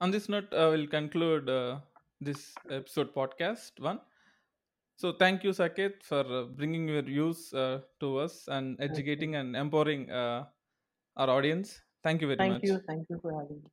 On 0.00 0.10
this 0.10 0.28
note, 0.28 0.52
I 0.52 0.66
will 0.68 0.86
conclude 0.86 1.48
uh, 1.48 1.80
this 2.20 2.58
episode 2.70 3.12
podcast 3.14 3.80
one. 3.80 4.00
So, 4.96 5.12
thank 5.12 5.44
you, 5.44 5.50
Saket, 5.50 6.02
for 6.02 6.20
uh, 6.20 6.44
bringing 6.44 6.88
your 6.88 7.02
views 7.02 7.52
uh, 7.54 7.80
to 8.00 8.18
us 8.18 8.48
and 8.48 8.80
educating 8.80 9.34
and 9.36 9.56
empowering 9.56 10.10
uh, 10.10 10.46
our 11.16 11.30
audience. 11.30 11.80
Thank 12.02 12.22
you 12.22 12.28
very 12.28 12.42
much. 12.42 12.60
Thank 12.60 12.62
you. 12.64 12.80
Thank 12.86 13.08
you 13.10 13.18
for 13.20 13.32
having 13.40 13.62
me. 13.62 13.70